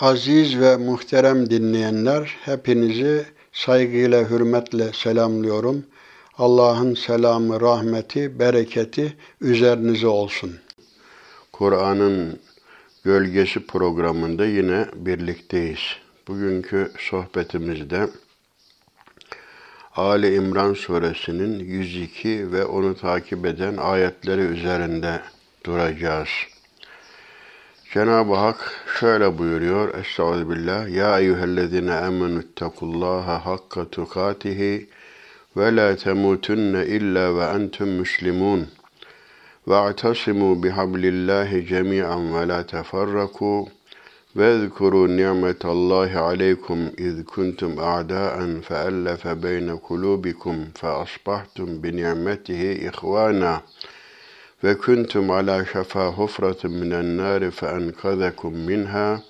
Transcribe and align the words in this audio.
Aziz 0.00 0.60
ve 0.60 0.76
muhterem 0.76 1.50
dinleyenler, 1.50 2.36
hepinizi 2.44 3.26
saygıyla, 3.52 4.30
hürmetle 4.30 4.92
selamlıyorum. 4.92 5.86
Allah'ın 6.38 6.94
selamı, 6.94 7.60
rahmeti, 7.60 8.38
bereketi 8.38 9.16
üzerinize 9.40 10.06
olsun. 10.06 10.58
Kur'an'ın 11.52 12.38
Gölgesi 13.04 13.66
programında 13.66 14.46
yine 14.46 14.86
birlikteyiz. 14.94 15.80
Bugünkü 16.28 16.92
sohbetimizde 16.98 18.08
Ali 19.96 20.34
İmran 20.34 20.74
suresinin 20.74 21.58
102 21.58 22.52
ve 22.52 22.64
onu 22.64 22.96
takip 22.96 23.46
eden 23.46 23.76
ayetleri 23.76 24.40
üzerinde 24.40 25.20
duracağız. 25.64 26.28
Cenab-ı 27.92 28.34
Hak 28.34 28.72
şöyle 29.00 29.38
buyuruyor. 29.38 29.94
Estağfirullah. 29.94 30.88
Ya 30.88 31.18
eyyühellezine 31.18 31.92
amenüttekullaha 31.94 33.46
hakka 33.46 33.90
tukatihi 33.90 34.88
ve 35.56 35.76
la 35.76 35.96
temutunne 35.96 36.86
illa 36.86 37.36
ve 37.36 37.44
entum 37.44 37.88
muslimun. 37.88 38.66
واعتصموا 39.70 40.54
بحبل 40.62 41.04
الله 41.14 41.50
جميعا 41.72 42.18
ولا 42.34 42.60
تفرقوا 42.74 43.66
واذكروا 44.36 45.06
نعمة 45.08 45.62
الله 45.64 46.10
عليكم 46.28 46.78
إذ 46.98 47.22
كنتم 47.22 47.72
أعداء 47.80 48.60
فألف 48.68 49.28
بين 49.28 49.68
قلوبكم 49.76 50.56
فأصبحتم 50.80 51.68
بنعمته 51.82 52.62
إخوانا 52.90 53.52
ve 54.64 54.78
kuntum 54.78 55.30
ala 55.30 55.64
şafa 55.64 56.06
hufratin 56.08 56.70
minen 56.70 57.16
nari 57.16 57.50
fe 57.50 57.66
enkazakum 57.66 58.54
minha 58.54 59.22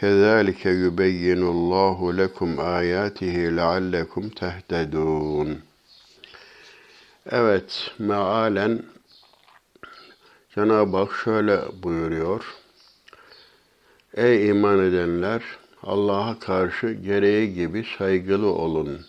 kezalike 0.00 0.70
yubeyyinullahu 0.70 2.16
lekum 2.16 2.58
ayatihi 2.58 3.56
leallekum 3.56 4.28
tehtedun. 4.28 5.58
Evet, 7.30 7.90
mealen 7.98 8.82
Cenab-ı 10.54 10.96
Hak 10.96 11.12
şöyle 11.24 11.60
buyuruyor. 11.82 12.44
Ey 14.14 14.48
iman 14.48 14.78
edenler! 14.78 15.42
Allah'a 15.82 16.38
karşı 16.38 16.92
gereği 16.92 17.54
gibi 17.54 17.86
saygılı 17.98 18.46
olun 18.46 19.00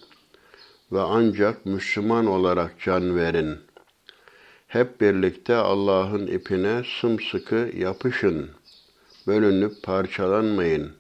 ve 0.92 1.02
ancak 1.02 1.66
Müslüman 1.66 2.26
olarak 2.26 2.80
can 2.80 3.16
verin.'' 3.16 3.73
Hep 4.74 5.02
birlikte 5.02 5.56
Allah'ın 5.56 6.28
ipine 6.28 6.82
sımsıkı 7.02 7.70
yapışın. 7.78 8.50
Bölünüp 9.28 9.84
parçalanmayın. 9.84 10.92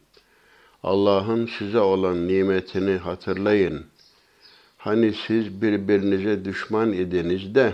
Allah'ın 0.83 1.49
size 1.57 1.79
olan 1.79 2.27
nimetini 2.27 2.97
hatırlayın. 2.97 3.85
Hani 4.77 5.13
siz 5.13 5.61
birbirinize 5.61 6.45
düşman 6.45 6.93
idiniz 6.93 7.55
de, 7.55 7.73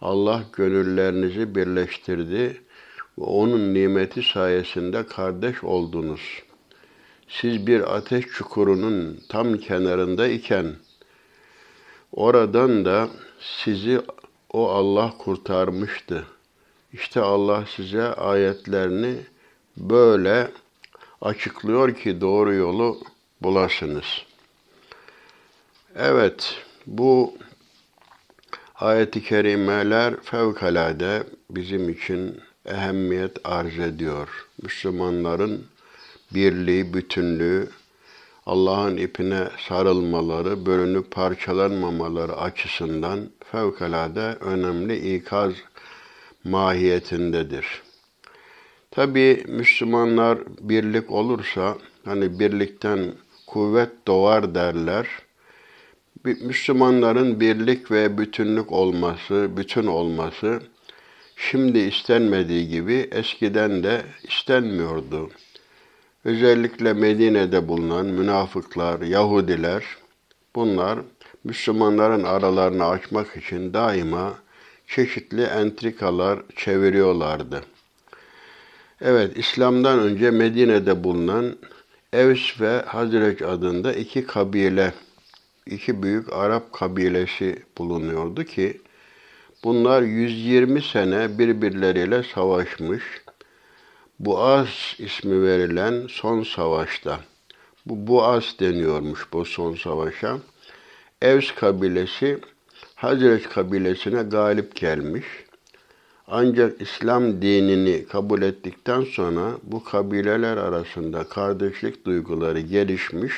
Allah 0.00 0.44
gönüllerinizi 0.52 1.54
birleştirdi 1.54 2.60
ve 3.18 3.24
onun 3.24 3.74
nimeti 3.74 4.22
sayesinde 4.22 5.06
kardeş 5.06 5.64
oldunuz. 5.64 6.42
Siz 7.28 7.66
bir 7.66 7.96
ateş 7.96 8.26
çukurunun 8.26 9.20
tam 9.28 9.56
kenarında 9.56 10.28
iken 10.28 10.66
oradan 12.12 12.84
da 12.84 13.08
sizi 13.40 14.00
o 14.54 14.68
Allah 14.70 15.14
kurtarmıştı. 15.18 16.26
İşte 16.92 17.20
Allah 17.20 17.64
size 17.76 18.02
ayetlerini 18.02 19.16
böyle 19.76 20.50
açıklıyor 21.20 21.94
ki 21.94 22.20
doğru 22.20 22.54
yolu 22.54 23.00
bulasınız. 23.42 24.04
Evet, 25.96 26.54
bu 26.86 27.34
Ayet-i 28.74 29.22
kerimeler 29.22 30.20
fevkalade 30.20 31.22
bizim 31.50 31.88
için 31.88 32.40
ehemmiyet 32.66 33.36
arz 33.44 33.78
ediyor. 33.78 34.28
Müslümanların 34.62 35.66
birliği, 36.34 36.94
bütünlüğü, 36.94 37.68
Allah'ın 38.46 38.96
ipine 38.96 39.48
sarılmaları, 39.68 40.66
bölünüp 40.66 41.10
parçalanmamaları 41.10 42.36
açısından 42.36 43.20
fevkalade 43.52 44.36
önemli 44.40 45.14
ikaz 45.16 45.52
mahiyetindedir. 46.44 47.82
Tabi 48.90 49.44
Müslümanlar 49.48 50.38
birlik 50.60 51.10
olursa, 51.10 51.78
hani 52.04 52.38
birlikten 52.38 53.12
kuvvet 53.46 53.90
doğar 54.06 54.54
derler, 54.54 55.06
Müslümanların 56.24 57.40
birlik 57.40 57.90
ve 57.90 58.18
bütünlük 58.18 58.72
olması, 58.72 59.50
bütün 59.56 59.86
olması 59.86 60.60
şimdi 61.36 61.78
istenmediği 61.78 62.68
gibi 62.68 63.08
eskiden 63.12 63.82
de 63.82 64.02
istenmiyordu. 64.28 65.30
Özellikle 66.24 66.92
Medine'de 66.92 67.68
bulunan 67.68 68.06
münafıklar, 68.06 69.00
Yahudiler 69.00 69.84
bunlar 70.54 70.98
Müslümanların 71.44 72.24
aralarını 72.24 72.86
açmak 72.86 73.36
için 73.36 73.74
daima 73.74 74.34
çeşitli 74.86 75.42
entrikalar 75.42 76.38
çeviriyorlardı. 76.56 77.60
Evet, 79.00 79.38
İslam'dan 79.38 79.98
önce 79.98 80.30
Medine'de 80.30 81.04
bulunan 81.04 81.56
Evs 82.12 82.60
ve 82.60 82.82
Hazreç 82.86 83.42
adında 83.42 83.92
iki 83.92 84.26
kabile 84.26 84.92
iki 85.66 86.02
büyük 86.02 86.32
Arap 86.32 86.72
kabilesi 86.72 87.62
bulunuyordu 87.78 88.44
ki 88.44 88.80
bunlar 89.64 90.02
120 90.02 90.82
sene 90.82 91.38
birbirleriyle 91.38 92.22
savaşmış. 92.22 93.23
Buaz 94.18 94.68
ismi 94.98 95.42
verilen 95.42 96.06
son 96.08 96.42
savaşta, 96.42 97.20
bu 97.86 98.06
Buaz 98.06 98.56
deniyormuş 98.60 99.32
bu 99.32 99.44
son 99.44 99.74
savaşa. 99.74 100.38
Evs 101.22 101.54
kabilesi 101.54 102.38
Hazret 102.94 103.48
kabilesine 103.48 104.22
galip 104.22 104.76
gelmiş. 104.76 105.24
Ancak 106.28 106.82
İslam 106.82 107.42
dinini 107.42 108.06
kabul 108.06 108.42
ettikten 108.42 109.02
sonra 109.02 109.52
bu 109.62 109.84
kabileler 109.84 110.56
arasında 110.56 111.24
kardeşlik 111.24 112.06
duyguları 112.06 112.60
gelişmiş 112.60 113.34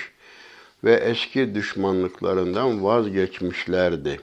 ve 0.85 0.95
eski 0.95 1.55
düşmanlıklarından 1.55 2.85
vazgeçmişlerdi. 2.85 4.21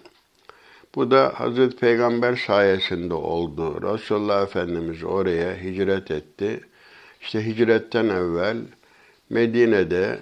Bu 0.96 1.12
da 1.12 1.34
Hazreti 1.36 1.76
Peygamber 1.76 2.36
sayesinde 2.36 3.14
oldu. 3.14 3.94
Resulullah 3.94 4.44
Efendimiz 4.44 5.04
oraya 5.04 5.56
hicret 5.64 6.12
etti. 6.12 6.60
İşte 7.22 7.46
hicretten 7.46 8.10
evvel 8.10 8.58
Medine'de 9.30 10.20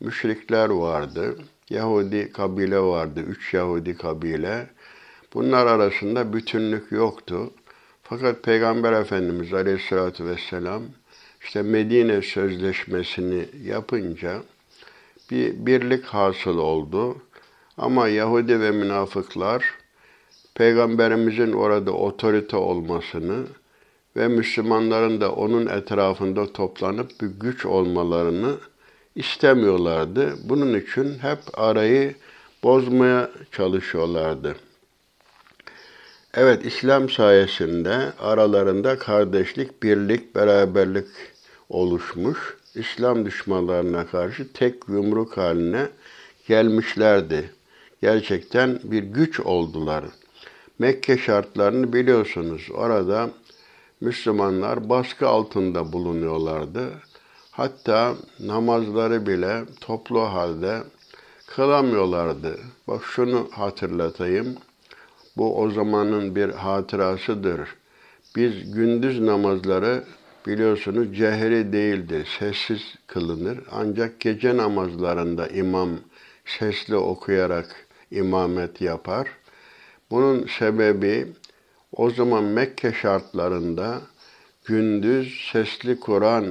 müşrikler 0.00 0.68
vardı. 0.68 1.36
Yahudi 1.70 2.32
kabile 2.32 2.78
vardı, 2.78 3.20
üç 3.20 3.54
Yahudi 3.54 3.96
kabile. 3.96 4.66
Bunlar 5.34 5.66
arasında 5.66 6.32
bütünlük 6.32 6.92
yoktu. 6.92 7.50
Fakat 8.02 8.42
Peygamber 8.42 8.92
Efendimiz 8.92 9.54
Aleyhisselatü 9.54 10.26
Vesselam 10.26 10.82
işte 11.40 11.62
Medine 11.62 12.22
Sözleşmesi'ni 12.22 13.46
yapınca 13.64 14.42
bir 15.30 15.66
birlik 15.66 16.04
hasıl 16.04 16.58
oldu. 16.58 17.16
Ama 17.78 18.08
Yahudi 18.08 18.60
ve 18.60 18.70
münafıklar 18.70 19.81
Peygamberimizin 20.54 21.52
orada 21.52 21.92
otorite 21.92 22.56
olmasını 22.56 23.46
ve 24.16 24.28
Müslümanların 24.28 25.20
da 25.20 25.32
onun 25.32 25.66
etrafında 25.66 26.52
toplanıp 26.52 27.20
bir 27.20 27.26
güç 27.26 27.66
olmalarını 27.66 28.54
istemiyorlardı. 29.16 30.34
Bunun 30.44 30.80
için 30.80 31.18
hep 31.18 31.38
arayı 31.54 32.14
bozmaya 32.62 33.30
çalışıyorlardı. 33.52 34.56
Evet, 36.34 36.66
İslam 36.66 37.08
sayesinde 37.08 38.12
aralarında 38.18 38.98
kardeşlik, 38.98 39.82
birlik, 39.82 40.34
beraberlik 40.34 41.06
oluşmuş. 41.68 42.56
İslam 42.74 43.26
düşmanlarına 43.26 44.06
karşı 44.06 44.52
tek 44.52 44.88
yumruk 44.88 45.36
haline 45.36 45.88
gelmişlerdi. 46.48 47.50
Gerçekten 48.02 48.80
bir 48.84 49.02
güç 49.02 49.40
oldular. 49.40 50.04
Mekke 50.78 51.18
şartlarını 51.18 51.92
biliyorsunuz. 51.92 52.68
Orada 52.74 53.30
Müslümanlar 54.00 54.88
baskı 54.88 55.28
altında 55.28 55.92
bulunuyorlardı. 55.92 56.90
Hatta 57.50 58.14
namazları 58.40 59.26
bile 59.26 59.62
toplu 59.80 60.20
halde 60.20 60.82
kılamıyorlardı. 61.46 62.58
Bak 62.88 63.04
şunu 63.04 63.48
hatırlatayım. 63.50 64.56
Bu 65.36 65.60
o 65.60 65.70
zamanın 65.70 66.36
bir 66.36 66.50
hatırasıdır. 66.50 67.60
Biz 68.36 68.74
gündüz 68.74 69.20
namazları 69.20 70.04
biliyorsunuz 70.46 71.16
cehri 71.16 71.72
değildir, 71.72 72.28
sessiz 72.38 72.94
kılınır. 73.06 73.58
Ancak 73.72 74.20
gece 74.20 74.56
namazlarında 74.56 75.48
imam 75.48 75.90
sesli 76.44 76.96
okuyarak 76.96 77.86
imamet 78.10 78.80
yapar. 78.80 79.28
Bunun 80.12 80.46
sebebi 80.58 81.26
o 81.92 82.10
zaman 82.10 82.44
Mekke 82.44 82.92
şartlarında 82.92 84.00
gündüz 84.64 85.48
sesli 85.52 86.00
Kur'an 86.00 86.44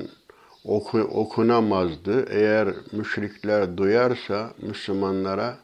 oku, 0.63 0.99
okunamazdı. 0.99 2.25
Eğer 2.29 2.67
müşrikler 2.91 3.77
duyarsa 3.77 4.53
Müslümanlara 4.61 5.57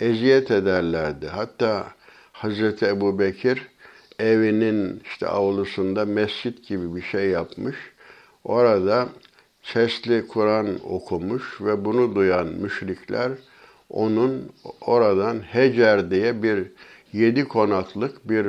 eziyet 0.00 0.50
ederlerdi. 0.50 1.26
Hatta 1.26 1.86
Hazreti 2.32 2.86
Ebu 2.86 3.18
Bekir 3.18 3.68
evinin 4.18 5.02
işte 5.04 5.26
avlusunda 5.26 6.04
mescit 6.04 6.68
gibi 6.68 6.96
bir 6.96 7.02
şey 7.02 7.30
yapmış. 7.30 7.76
Orada 8.44 9.08
sesli 9.62 10.28
Kur'an 10.28 10.66
okumuş 10.84 11.60
ve 11.60 11.84
bunu 11.84 12.14
duyan 12.14 12.46
müşrikler 12.46 13.32
onun 13.90 14.52
oradan 14.80 15.40
Hecer 15.40 16.10
diye 16.10 16.42
bir 16.42 16.66
yedi 17.12 17.44
konaklık 17.44 18.28
bir 18.28 18.46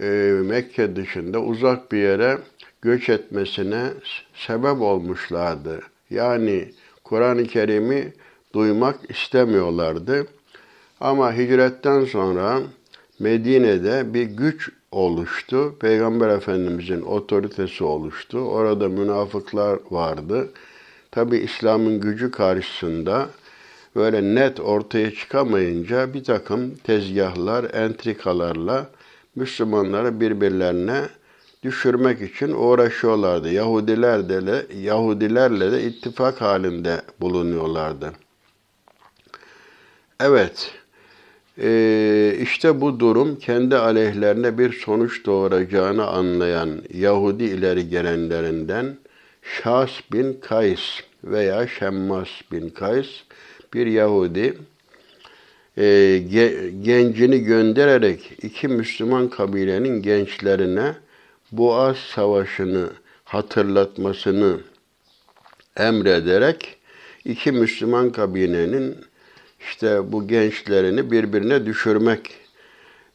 e, 0.00 0.06
Mekke 0.42 0.96
dışında 0.96 1.40
uzak 1.40 1.92
bir 1.92 1.98
yere 1.98 2.38
göç 2.82 3.08
etmesine 3.08 3.88
sebep 4.34 4.80
olmuşlardı. 4.80 5.80
Yani 6.10 6.72
Kur'an-ı 7.04 7.44
Kerim'i 7.44 8.12
duymak 8.54 9.10
istemiyorlardı. 9.10 10.26
Ama 11.00 11.32
hicretten 11.32 12.04
sonra 12.04 12.60
Medine'de 13.18 14.14
bir 14.14 14.22
güç 14.22 14.70
oluştu. 14.92 15.78
Peygamber 15.80 16.28
Efendimizin 16.28 17.02
otoritesi 17.02 17.84
oluştu. 17.84 18.38
Orada 18.38 18.88
münafıklar 18.88 19.78
vardı. 19.90 20.48
Tabi 21.10 21.36
İslam'ın 21.36 22.00
gücü 22.00 22.30
karşısında 22.30 23.28
böyle 23.96 24.34
net 24.34 24.60
ortaya 24.60 25.14
çıkamayınca 25.14 26.14
bir 26.14 26.24
takım 26.24 26.74
tezgahlar, 26.74 27.64
entrikalarla 27.74 28.86
Müslümanları 29.36 30.20
birbirlerine 30.20 31.02
düşürmek 31.62 32.20
için 32.20 32.52
uğraşıyorlardı. 32.52 33.52
Yahudiler 33.52 34.28
de 34.28 34.66
Yahudilerle 34.80 35.72
de 35.72 35.82
ittifak 35.82 36.40
halinde 36.40 37.02
bulunuyorlardı. 37.20 38.12
Evet, 40.20 40.74
ee, 41.58 42.36
işte 42.40 42.80
bu 42.80 43.00
durum 43.00 43.36
kendi 43.36 43.76
aleyhlerine 43.76 44.58
bir 44.58 44.72
sonuç 44.72 45.26
doğuracağını 45.26 46.06
anlayan 46.06 46.82
Yahudi 46.94 47.44
ileri 47.44 47.88
gelenlerinden 47.88 48.96
Şahs 49.42 49.90
bin 50.12 50.40
Kays 50.40 50.80
veya 51.24 51.66
Şemmas 51.66 52.28
bin 52.52 52.68
Kays 52.68 53.06
bir 53.74 53.86
Yahudi 53.86 54.54
e, 55.78 56.18
gencini 56.82 57.40
göndererek 57.40 58.32
iki 58.42 58.68
Müslüman 58.68 59.28
kabilenin 59.28 60.02
gençlerine 60.02 60.94
Boğaz 61.52 61.96
Savaşı'nı 61.96 62.90
hatırlatmasını 63.24 64.60
emrederek 65.76 66.76
iki 67.24 67.52
Müslüman 67.52 68.10
kabilenin 68.12 68.96
işte 69.60 70.12
bu 70.12 70.28
gençlerini 70.28 71.10
birbirine 71.10 71.66
düşürmek 71.66 72.30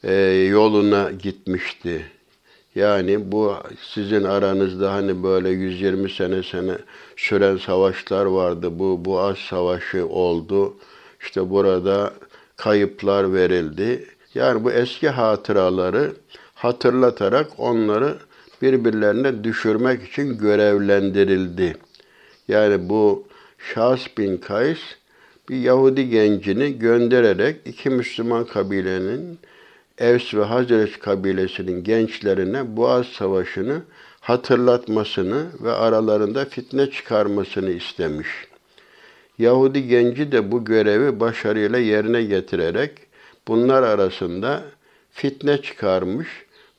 e, 0.03 0.13
yoluna 0.51 1.11
gitmişti. 1.11 2.05
Yani 2.79 3.31
bu 3.31 3.55
sizin 3.93 4.23
aranızda 4.23 4.93
hani 4.93 5.23
böyle 5.23 5.49
120 5.49 6.09
sene 6.09 6.43
sene 6.43 6.77
süren 7.17 7.57
savaşlar 7.57 8.25
vardı. 8.25 8.79
Bu 8.79 9.05
Boğaz 9.05 9.37
Savaşı 9.37 10.07
oldu. 10.07 10.73
İşte 11.21 11.49
burada 11.49 12.13
kayıplar 12.57 13.33
verildi. 13.33 14.05
Yani 14.35 14.63
bu 14.63 14.71
eski 14.71 15.09
hatıraları 15.09 16.13
hatırlatarak 16.55 17.47
onları 17.57 18.17
birbirlerine 18.61 19.43
düşürmek 19.43 20.03
için 20.03 20.37
görevlendirildi. 20.37 21.77
Yani 22.47 22.89
bu 22.89 23.27
Şahs 23.73 24.17
bin 24.17 24.37
Kays 24.37 24.79
bir 25.49 25.57
Yahudi 25.57 26.09
gencini 26.09 26.79
göndererek 26.79 27.55
iki 27.65 27.89
Müslüman 27.89 28.45
kabilenin 28.45 29.39
Evs 29.99 30.33
ve 30.33 30.43
Hazreç 30.43 30.99
kabilesinin 30.99 31.83
gençlerine 31.83 32.77
Boğaz 32.77 33.05
Savaşı'nı 33.05 33.81
hatırlatmasını 34.21 35.45
ve 35.63 35.71
aralarında 35.71 36.45
fitne 36.45 36.91
çıkarmasını 36.91 37.69
istemiş. 37.69 38.27
Yahudi 39.39 39.87
genci 39.87 40.31
de 40.31 40.51
bu 40.51 40.65
görevi 40.65 41.19
başarıyla 41.19 41.79
yerine 41.79 42.23
getirerek 42.23 42.91
bunlar 43.47 43.83
arasında 43.83 44.63
fitne 45.11 45.61
çıkarmış 45.61 46.27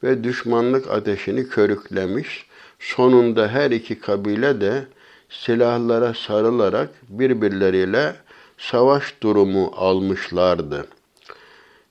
ve 0.02 0.24
düşmanlık 0.24 0.90
ateşini 0.90 1.48
körüklemiş. 1.48 2.46
Sonunda 2.78 3.48
her 3.48 3.70
iki 3.70 4.00
kabile 4.00 4.60
de 4.60 4.84
silahlara 5.30 6.14
sarılarak 6.14 6.90
birbirleriyle 7.08 8.14
savaş 8.58 9.14
durumu 9.22 9.72
almışlardı. 9.76 10.86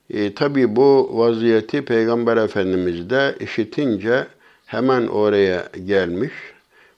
E, 0.10 0.34
Tabi 0.34 0.76
bu 0.76 1.10
vaziyeti 1.14 1.86
Peygamber 1.86 2.38
Efendimiz 2.38 3.10
de 3.10 3.36
işitince 3.40 4.28
hemen 4.66 5.08
oraya 5.08 5.70
gelmiş. 5.86 6.34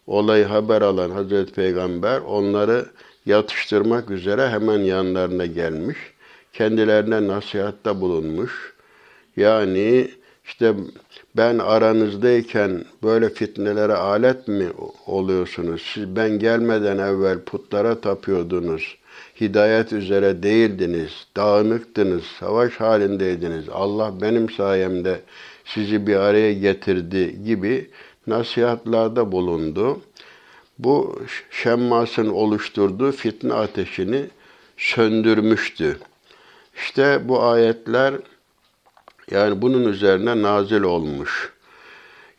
Olayı 0.08 0.46
haber 0.46 0.82
alan 0.82 1.10
Hazreti 1.10 1.54
Peygamber 1.54 2.20
onları 2.20 2.86
yatıştırmak 3.26 4.12
üzere 4.12 4.50
hemen 4.50 4.80
yanlarına 4.80 5.46
gelmiş. 5.46 5.98
Kendilerine 6.54 7.28
nasihatta 7.28 8.02
bulunmuş. 8.02 8.74
Yani 9.38 10.12
işte 10.46 10.74
ben 11.38 11.58
aranızdayken 11.58 12.86
böyle 13.04 13.30
fitnelere 13.30 13.94
alet 13.94 14.48
mi 14.48 14.68
oluyorsunuz? 15.06 15.82
Siz 15.94 16.16
ben 16.16 16.40
gelmeden 16.40 16.98
evvel 16.98 17.40
putlara 17.40 18.02
tapıyordunuz 18.02 18.98
hidayet 19.42 19.94
üzere 19.94 20.44
değildiniz, 20.44 21.12
dağınıktınız, 21.38 22.24
savaş 22.24 22.74
halindeydiniz. 22.74 23.70
Allah 23.70 24.22
benim 24.22 24.50
sayemde 24.50 25.22
sizi 25.66 26.08
bir 26.08 26.16
araya 26.16 26.54
getirdi 26.54 27.44
gibi 27.44 27.90
nasihatlarda 28.28 29.32
bulundu. 29.32 30.02
Bu 30.80 31.22
Şemmas'ın 31.52 32.30
oluşturduğu 32.30 33.12
fitne 33.12 33.54
ateşini 33.54 34.26
söndürmüştü. 34.78 36.00
İşte 36.76 37.22
bu 37.30 37.44
ayetler 37.44 38.14
yani 39.32 39.62
bunun 39.62 39.88
üzerine 39.88 40.42
nazil 40.42 40.82
olmuş. 40.82 41.54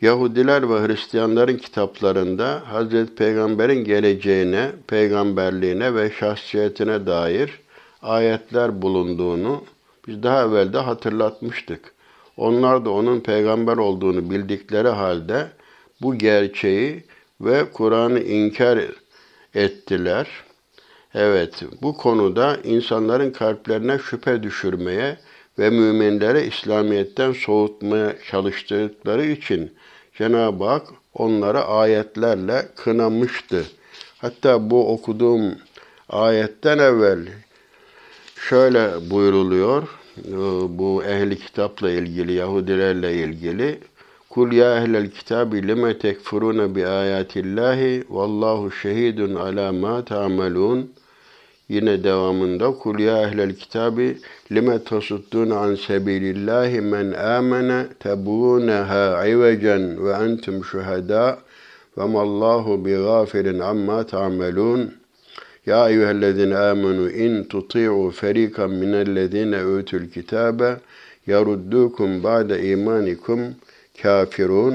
Yahudiler 0.02 0.70
ve 0.70 0.86
Hristiyanların 0.86 1.56
kitaplarında 1.56 2.62
Hazreti 2.66 3.14
Peygamber'in 3.14 3.84
geleceğine, 3.84 4.70
peygamberliğine 4.86 5.94
ve 5.94 6.10
şahsiyetine 6.10 7.06
dair 7.06 7.60
ayetler 8.02 8.82
bulunduğunu 8.82 9.64
biz 10.06 10.22
daha 10.22 10.44
evvel 10.44 10.72
de 10.72 10.78
hatırlatmıştık. 10.78 11.92
Onlar 12.36 12.84
da 12.84 12.90
onun 12.90 13.20
peygamber 13.20 13.76
olduğunu 13.76 14.30
bildikleri 14.30 14.88
halde 14.88 15.46
bu 16.00 16.18
gerçeği 16.18 17.04
ve 17.40 17.64
Kur'an'ı 17.72 18.20
inkar 18.20 18.78
ettiler. 19.54 20.26
Evet, 21.14 21.62
bu 21.82 21.96
konuda 21.96 22.56
insanların 22.64 23.30
kalplerine 23.30 23.98
şüphe 23.98 24.42
düşürmeye 24.42 25.16
ve 25.58 25.70
müminlere 25.70 26.46
İslamiyet'ten 26.46 27.32
soğutmaya 27.32 28.16
çalıştıkları 28.30 29.26
için 29.26 29.72
Cenab-ı 30.22 30.64
Hak 30.64 30.86
onları 31.14 31.64
ayetlerle 31.64 32.68
kınamıştı. 32.76 33.64
Hatta 34.18 34.70
bu 34.70 34.92
okuduğum 34.92 35.54
ayetten 36.08 36.78
evvel 36.78 37.18
şöyle 38.48 39.10
buyruluyor, 39.10 39.82
bu 40.68 41.04
ehli 41.04 41.38
kitapla 41.38 41.90
ilgili, 41.90 42.32
Yahudilerle 42.32 43.14
ilgili. 43.14 43.80
Kul 44.30 44.52
ya 44.52 44.76
ehlel 44.76 45.10
kitabi 45.10 45.68
lime 45.68 45.98
tekfurune 45.98 46.74
bi 46.74 46.86
ayatillahi 46.86 48.04
vallahu 48.08 48.70
şehidun 48.70 49.34
ala 49.34 49.72
ma 49.72 50.04
ta'melun. 50.04 50.92
Yine 51.72 52.04
devamında 52.04 52.70
kul 52.70 52.98
ya 52.98 53.22
ehlel 53.22 53.52
kitabi 53.54 54.18
lime 54.52 54.84
tasuddun 54.84 55.50
an 55.50 55.74
sebilillahi 55.74 56.80
men 56.80 57.12
amene 57.12 57.86
tebuneha 58.00 59.26
ivecen 59.26 60.04
ve 60.04 60.12
entum 60.12 60.64
şuhada 60.64 61.38
ve 61.98 62.04
mallahu 62.04 62.84
bi 62.84 62.90
gafirin 62.92 63.58
amma 63.58 64.06
ta'melun. 64.06 64.94
Ya 65.66 65.88
eyyühellezine 65.88 66.56
amenu 66.56 67.10
in 67.10 67.44
tuti'u 67.44 68.10
ferikan 68.10 68.70
minellezine 68.70 69.64
utul 69.64 70.06
kitabe 70.14 70.76
yaruddukum 71.26 72.22
ba'de 72.22 72.62
imanikum 72.72 73.40
kafirun 74.02 74.74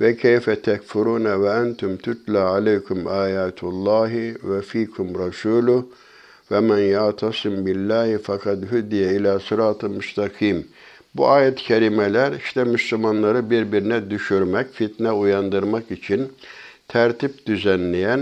ve 0.00 0.16
keyfe 0.16 0.62
tekfurune 0.62 1.42
ve 1.42 1.48
entum 1.48 1.96
tutla 1.96 2.44
aleykum 2.48 3.06
ayatullahi 3.06 4.34
ve 4.44 4.62
fikum 4.62 5.18
rasuluh 5.18 5.84
ve 6.50 6.60
men 6.60 6.78
yatasim 6.78 7.66
billahi 7.66 8.18
fakat 8.22 8.58
hüdiye 8.72 9.12
ila 9.12 9.40
sıratı 9.40 9.88
müstakim. 9.88 10.66
Bu 11.14 11.28
ayet-i 11.28 11.62
kerimeler 11.62 12.32
işte 12.32 12.64
Müslümanları 12.64 13.50
birbirine 13.50 14.10
düşürmek, 14.10 14.72
fitne 14.72 15.12
uyandırmak 15.12 15.90
için 15.90 16.32
tertip 16.88 17.46
düzenleyen 17.46 18.20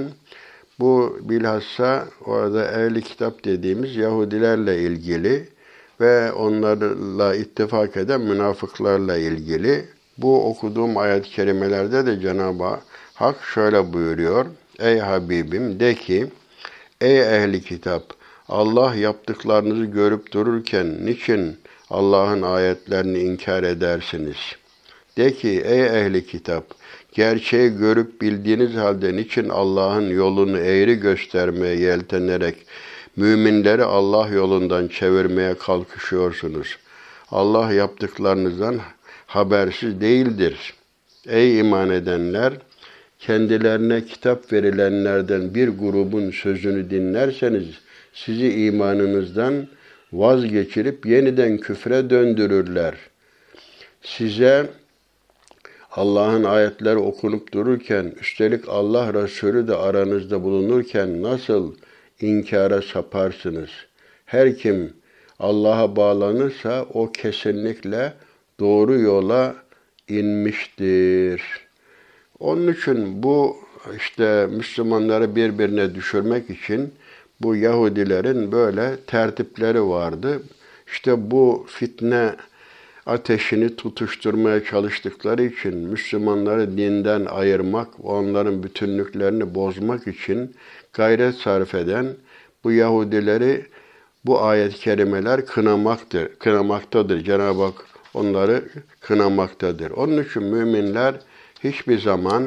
bu 0.81 1.19
bilhassa 1.21 2.05
orada 2.25 2.71
ehli 2.71 3.03
kitap 3.03 3.45
dediğimiz 3.45 3.97
Yahudilerle 3.97 4.83
ilgili 4.83 5.49
ve 6.01 6.33
onlarla 6.33 7.35
ittifak 7.35 7.97
eden 7.97 8.21
münafıklarla 8.21 9.17
ilgili. 9.17 9.85
Bu 10.19 10.51
okuduğum 10.51 10.97
ayet-i 10.97 11.31
kerimelerde 11.31 12.07
de 12.07 12.21
Cenab-ı 12.21 12.81
Hak 13.15 13.45
şöyle 13.55 13.93
buyuruyor. 13.93 14.47
Ey 14.79 14.99
Habibim 14.99 15.81
de 15.81 15.95
ki, 15.95 16.27
ey 17.01 17.21
ehli 17.21 17.63
kitap, 17.63 18.18
Allah 18.49 18.95
yaptıklarınızı 18.95 19.85
görüp 19.85 20.33
dururken 20.33 21.07
niçin 21.07 21.57
Allah'ın 21.91 22.43
ayetlerini 22.43 23.19
inkar 23.19 23.63
edersiniz? 23.63 24.37
De 25.17 25.35
ki, 25.35 25.63
ey 25.65 25.87
ehli 25.87 26.27
kitap, 26.27 26.65
gerçeği 27.13 27.77
görüp 27.77 28.21
bildiğiniz 28.21 28.75
halde 28.75 29.17
niçin 29.17 29.49
Allah'ın 29.49 30.11
yolunu 30.11 30.59
eğri 30.59 30.95
göstermeye 30.95 31.77
yeltenerek 31.77 32.57
müminleri 33.17 33.85
Allah 33.85 34.29
yolundan 34.29 34.89
çevirmeye 34.89 35.55
kalkışıyorsunuz? 35.55 36.77
Allah 37.31 37.73
yaptıklarınızdan 37.73 38.77
habersiz 39.27 40.01
değildir. 40.01 40.75
Ey 41.27 41.59
iman 41.59 41.91
edenler! 41.91 42.53
Kendilerine 43.19 44.05
kitap 44.05 44.53
verilenlerden 44.53 45.55
bir 45.55 45.69
grubun 45.69 46.31
sözünü 46.31 46.91
dinlerseniz 46.91 47.67
sizi 48.25 48.67
imanınızdan 48.67 49.69
vazgeçirip 50.13 51.07
yeniden 51.07 51.59
küfre 51.59 52.11
döndürürler. 52.11 52.95
Size 54.03 54.67
Allah'ın 55.91 56.45
ayetleri 56.45 56.97
okunup 56.97 57.53
dururken, 57.53 58.15
üstelik 58.21 58.69
Allah 58.69 59.15
Resulü 59.15 59.69
de 59.69 59.75
aranızda 59.77 60.43
bulunurken 60.43 61.23
nasıl 61.23 61.75
inkara 62.21 62.83
saparsınız? 62.83 63.71
Her 64.27 64.57
kim 64.57 64.93
Allah'a 65.39 65.97
bağlanırsa 65.97 66.87
o 66.95 67.13
kesinlikle 67.13 68.13
doğru 68.61 69.01
yola 69.01 69.55
inmiştir. 70.09 71.43
Onun 72.39 72.73
için 72.73 73.23
bu 73.23 73.57
işte 73.97 74.47
Müslümanları 74.51 75.37
birbirine 75.37 75.95
düşürmek 75.95 76.51
için 76.51 76.95
bu 77.41 77.57
Yahudilerin 77.57 78.53
böyle 78.53 78.97
tertipleri 79.07 79.83
vardı. 79.83 80.43
İşte 80.87 81.31
bu 81.31 81.67
fitne 81.69 82.35
ateşini 83.07 83.77
tutuşturmaya 83.77 84.65
çalıştıkları 84.65 85.43
için 85.43 85.75
Müslümanları 85.75 86.79
dinden 86.79 87.25
ayırmak, 87.25 87.89
onların 88.03 88.63
bütünlüklerini 88.63 89.55
bozmak 89.55 90.07
için 90.07 90.55
gayret 90.93 91.35
sarf 91.35 91.75
eden 91.75 92.07
bu 92.65 92.73
Yahudileri 92.73 93.67
bu 94.25 94.43
ayet-i 94.43 94.79
kerimeler 94.79 95.47
kınamaktır, 95.47 96.29
kınamaktadır. 96.39 97.25
Cenab-ı 97.25 97.63
Hak 97.63 97.85
onları 98.15 98.65
kınamaktadır. 99.01 99.91
Onun 99.91 100.25
için 100.25 100.43
müminler 100.43 101.15
hiçbir 101.65 101.99
zaman 101.99 102.45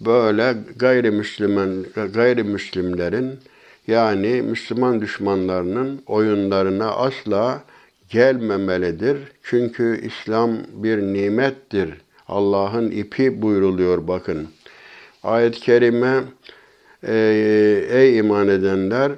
böyle 0.00 0.54
gayrimüslimen 0.76 1.84
gayrimüslimlerin 2.14 3.38
yani 3.86 4.42
Müslüman 4.42 5.00
düşmanlarının 5.00 6.02
oyunlarına 6.06 6.90
asla 6.90 7.64
gelmemelidir. 8.08 9.18
Çünkü 9.42 10.00
İslam 10.06 10.50
bir 10.72 10.98
nimettir. 10.98 11.90
Allah'ın 12.28 12.90
ipi 12.90 13.42
buyruluyor 13.42 14.08
bakın. 14.08 14.48
Ayet-i 15.22 15.60
kerime 15.60 16.22
ey 17.90 18.18
iman 18.18 18.48
edenler 18.48 19.12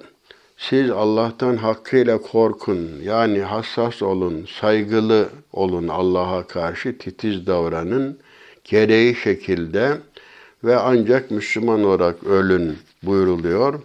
siz 0.56 0.90
Allah'tan 0.90 1.56
hakkıyla 1.56 2.18
korkun. 2.18 2.88
Yani 3.02 3.40
hassas 3.40 4.02
olun, 4.02 4.46
saygılı 4.60 5.28
olun 5.52 5.88
Allah'a 5.88 6.46
karşı 6.46 6.98
titiz 6.98 7.46
davranın. 7.46 8.18
Gereği 8.64 9.14
şekilde 9.14 9.96
ve 10.64 10.76
ancak 10.76 11.30
Müslüman 11.30 11.84
olarak 11.84 12.24
ölün 12.24 12.76
buyuruluyor. 13.02 13.80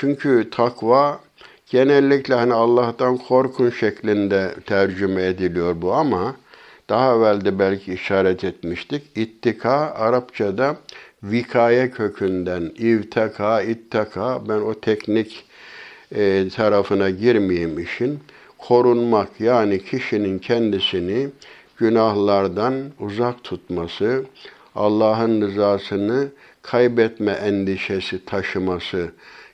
Çünkü 0.00 0.50
takva 0.50 1.20
genellikle 1.70 2.34
hani 2.34 2.54
Allah'tan 2.54 3.16
korkun 3.16 3.70
şeklinde 3.70 4.54
tercüme 4.66 5.22
ediliyor 5.26 5.82
bu 5.82 5.92
ama 5.94 6.36
daha 6.88 7.14
evvel 7.14 7.44
de 7.44 7.58
belki 7.58 7.94
işaret 7.94 8.44
etmiştik. 8.44 9.02
İttika 9.14 9.70
Arapçada 9.94 10.76
vikaye 11.22 11.90
kökünden 11.90 12.62
ivteka, 12.78 13.62
ittaka 13.62 14.48
ben 14.48 14.60
o 14.60 14.80
teknik 14.80 15.44
e, 16.14 16.48
tarafına 16.56 17.10
girmeyeyim 17.10 17.78
işin. 17.78 18.20
Korunmak 18.58 19.40
yani 19.40 19.84
kişinin 19.84 20.38
kendisini 20.38 21.28
günahlardan 21.76 22.74
uzak 23.00 23.44
tutması, 23.44 24.24
Allah'ın 24.74 25.40
rızasını 25.40 26.28
kaybetme 26.62 27.32
endişesi 27.32 28.24
taşıması 28.24 29.10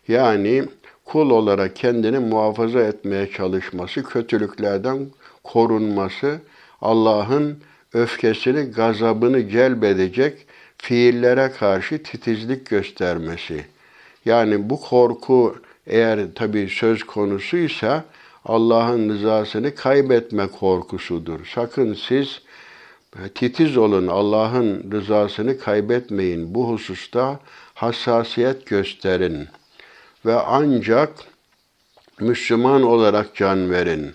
yani 0.08 0.64
kul 1.04 1.30
olarak 1.30 1.76
kendini 1.76 2.18
muhafaza 2.18 2.80
etmeye 2.80 3.30
çalışması, 3.30 4.02
kötülüklerden 4.02 5.06
korunması, 5.44 6.40
Allah'ın 6.80 7.58
öfkesini, 7.94 8.62
gazabını 8.62 9.48
celbedecek 9.48 10.46
fiillere 10.78 11.52
karşı 11.58 12.02
titizlik 12.02 12.66
göstermesi. 12.66 13.64
Yani 14.24 14.70
bu 14.70 14.80
korku 14.80 15.56
eğer 15.86 16.34
tabi 16.34 16.68
söz 16.68 17.04
konusuysa 17.04 18.04
Allah'ın 18.44 19.08
rızasını 19.08 19.74
kaybetme 19.74 20.46
korkusudur. 20.46 21.46
Sakın 21.54 21.94
siz 21.94 22.42
titiz 23.34 23.76
olun, 23.76 24.06
Allah'ın 24.06 24.92
rızasını 24.92 25.58
kaybetmeyin. 25.58 26.54
Bu 26.54 26.68
hususta 26.68 27.40
hassasiyet 27.74 28.66
gösterin 28.66 29.48
ve 30.26 30.34
ancak 30.34 31.10
Müslüman 32.20 32.82
olarak 32.82 33.34
can 33.36 33.70
verin. 33.70 34.14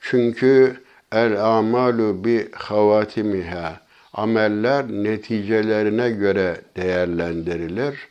Çünkü 0.00 0.76
el 1.12 1.44
amalu 1.44 2.24
bi 2.24 2.52
havatimiha 2.52 3.80
ameller 4.12 4.88
neticelerine 4.88 6.10
göre 6.10 6.60
değerlendirilir. 6.76 8.08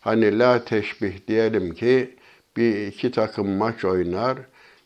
Hani 0.00 0.38
la 0.38 0.64
teşbih 0.64 1.12
diyelim 1.28 1.74
ki 1.74 2.14
bir 2.56 2.86
iki 2.86 3.10
takım 3.10 3.48
maç 3.48 3.84
oynar. 3.84 4.38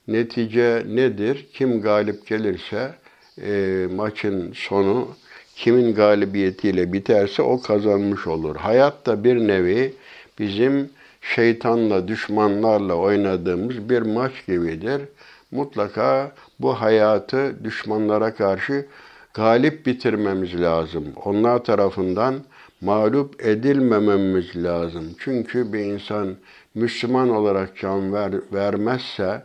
Netice 0.08 0.82
nedir? 0.88 1.46
Kim 1.52 1.80
galip 1.80 2.26
gelirse 2.26 2.94
e, 3.42 3.86
maçın 3.94 4.52
sonu 4.52 5.08
kimin 5.56 5.94
galibiyetiyle 5.94 6.92
biterse 6.92 7.42
o 7.42 7.60
kazanmış 7.60 8.26
olur. 8.26 8.56
Hayat 8.56 9.06
da 9.06 9.24
bir 9.24 9.36
nevi 9.36 9.94
bizim 10.38 10.90
şeytanla, 11.34 12.08
düşmanlarla 12.08 12.94
oynadığımız 12.94 13.88
bir 13.88 14.02
maç 14.02 14.32
gibidir. 14.46 15.02
Mutlaka 15.50 16.32
bu 16.60 16.80
hayatı 16.80 17.64
düşmanlara 17.64 18.34
karşı 18.34 18.86
galip 19.34 19.86
bitirmemiz 19.86 20.60
lazım. 20.60 21.04
Onlar 21.24 21.64
tarafından 21.64 22.34
mağlup 22.80 23.46
edilmememiz 23.46 24.64
lazım. 24.64 25.04
Çünkü 25.18 25.72
bir 25.72 25.78
insan 25.78 26.36
Müslüman 26.74 27.28
olarak 27.28 27.76
can 27.78 28.12
ver, 28.12 28.32
vermezse, 28.52 29.42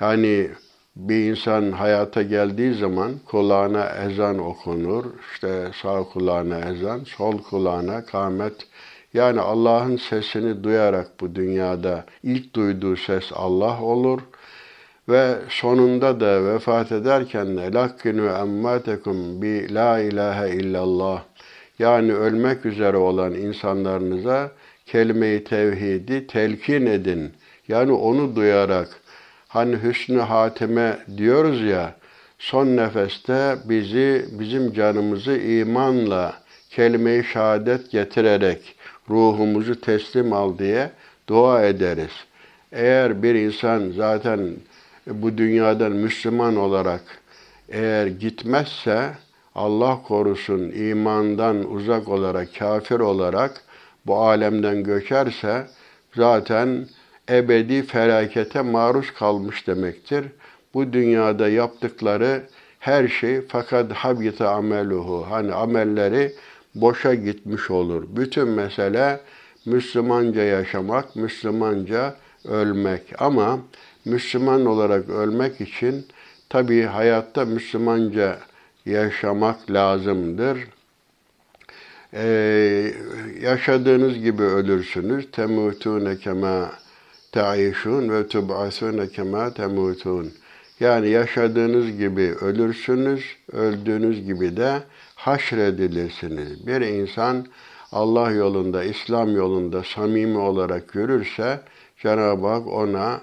yani 0.00 0.50
bir 0.96 1.30
insan 1.30 1.72
hayata 1.72 2.22
geldiği 2.22 2.74
zaman 2.74 3.12
kulağına 3.26 3.84
ezan 3.86 4.38
okunur. 4.38 5.04
İşte 5.32 5.70
sağ 5.82 6.02
kulağına 6.02 6.58
ezan, 6.58 7.04
sol 7.04 7.38
kulağına 7.38 8.04
kâmet 8.04 8.66
yani 9.16 9.40
Allah'ın 9.40 9.96
sesini 9.96 10.64
duyarak 10.64 11.20
bu 11.20 11.34
dünyada 11.34 12.04
ilk 12.22 12.54
duyduğu 12.54 12.96
ses 12.96 13.24
Allah 13.32 13.82
olur 13.82 14.20
ve 15.08 15.34
sonunda 15.48 16.20
da 16.20 16.44
vefat 16.44 16.92
ederken 16.92 17.56
de 17.56 17.72
lakkinu 17.72 18.26
emmâtekum 18.26 19.42
bi 19.42 19.74
la 19.74 19.98
ilahe 20.00 20.50
illallah 20.50 21.22
yani 21.78 22.14
ölmek 22.14 22.66
üzere 22.66 22.96
olan 22.96 23.34
insanlarınıza 23.34 24.50
kelime-i 24.86 25.44
tevhidi 25.44 26.26
telkin 26.26 26.86
edin. 26.86 27.32
Yani 27.68 27.92
onu 27.92 28.36
duyarak 28.36 28.88
hani 29.48 29.76
hüsnü 29.82 30.20
hatime 30.20 30.98
diyoruz 31.16 31.62
ya 31.62 31.94
son 32.38 32.66
nefeste 32.66 33.56
bizi 33.64 34.24
bizim 34.30 34.72
canımızı 34.72 35.36
imanla 35.38 36.34
kelime-i 36.70 37.24
şehadet 37.24 37.90
getirerek 37.90 38.75
ruhumuzu 39.10 39.80
teslim 39.80 40.32
al 40.32 40.58
diye 40.58 40.90
dua 41.28 41.62
ederiz. 41.62 42.12
Eğer 42.72 43.22
bir 43.22 43.34
insan 43.34 43.92
zaten 43.96 44.50
bu 45.06 45.38
dünyadan 45.38 45.92
Müslüman 45.92 46.56
olarak 46.56 47.02
eğer 47.68 48.06
gitmezse 48.06 49.10
Allah 49.54 50.02
korusun 50.02 50.70
imandan 50.70 51.70
uzak 51.72 52.08
olarak, 52.08 52.48
kafir 52.58 53.00
olarak 53.00 53.62
bu 54.06 54.16
alemden 54.16 54.84
göçerse 54.84 55.66
zaten 56.16 56.86
ebedi 57.30 57.82
felakete 57.82 58.62
maruz 58.62 59.10
kalmış 59.14 59.66
demektir. 59.66 60.24
Bu 60.74 60.92
dünyada 60.92 61.48
yaptıkları 61.48 62.42
her 62.80 63.08
şey 63.08 63.40
fakat 63.48 63.92
habita 63.92 64.50
ameluhu. 64.50 65.26
Hani 65.30 65.52
amelleri 65.52 66.32
boşa 66.80 67.14
gitmiş 67.14 67.70
olur. 67.70 68.04
Bütün 68.08 68.48
mesele 68.48 69.20
Müslümanca 69.66 70.42
yaşamak, 70.42 71.16
Müslümanca 71.16 72.16
ölmek. 72.44 73.02
Ama 73.18 73.58
Müslüman 74.04 74.66
olarak 74.66 75.08
ölmek 75.08 75.60
için 75.60 76.06
tabii 76.48 76.82
hayatta 76.82 77.44
Müslümanca 77.44 78.38
yaşamak 78.86 79.70
lazımdır. 79.70 80.58
Ee, 82.14 82.92
yaşadığınız 83.42 84.18
gibi 84.18 84.42
ölürsünüz. 84.42 85.30
Temutune 85.32 86.16
kema 86.16 86.70
taişun 87.32 88.10
ve 88.10 88.28
tub'asune 88.28 89.08
kema 89.08 89.54
temutun. 89.54 90.32
Yani 90.80 91.08
yaşadığınız 91.08 91.98
gibi 91.98 92.34
ölürsünüz, 92.40 93.36
öldüğünüz 93.52 94.24
gibi 94.24 94.56
de 94.56 94.82
haşredilirsiniz. 95.16 96.66
Bir 96.66 96.80
insan 96.80 97.46
Allah 97.92 98.30
yolunda, 98.30 98.84
İslam 98.84 99.36
yolunda 99.36 99.82
samimi 99.82 100.38
olarak 100.38 100.94
yürürse 100.94 101.60
Cenab-ı 102.02 102.46
Hak 102.46 102.66
ona 102.66 103.20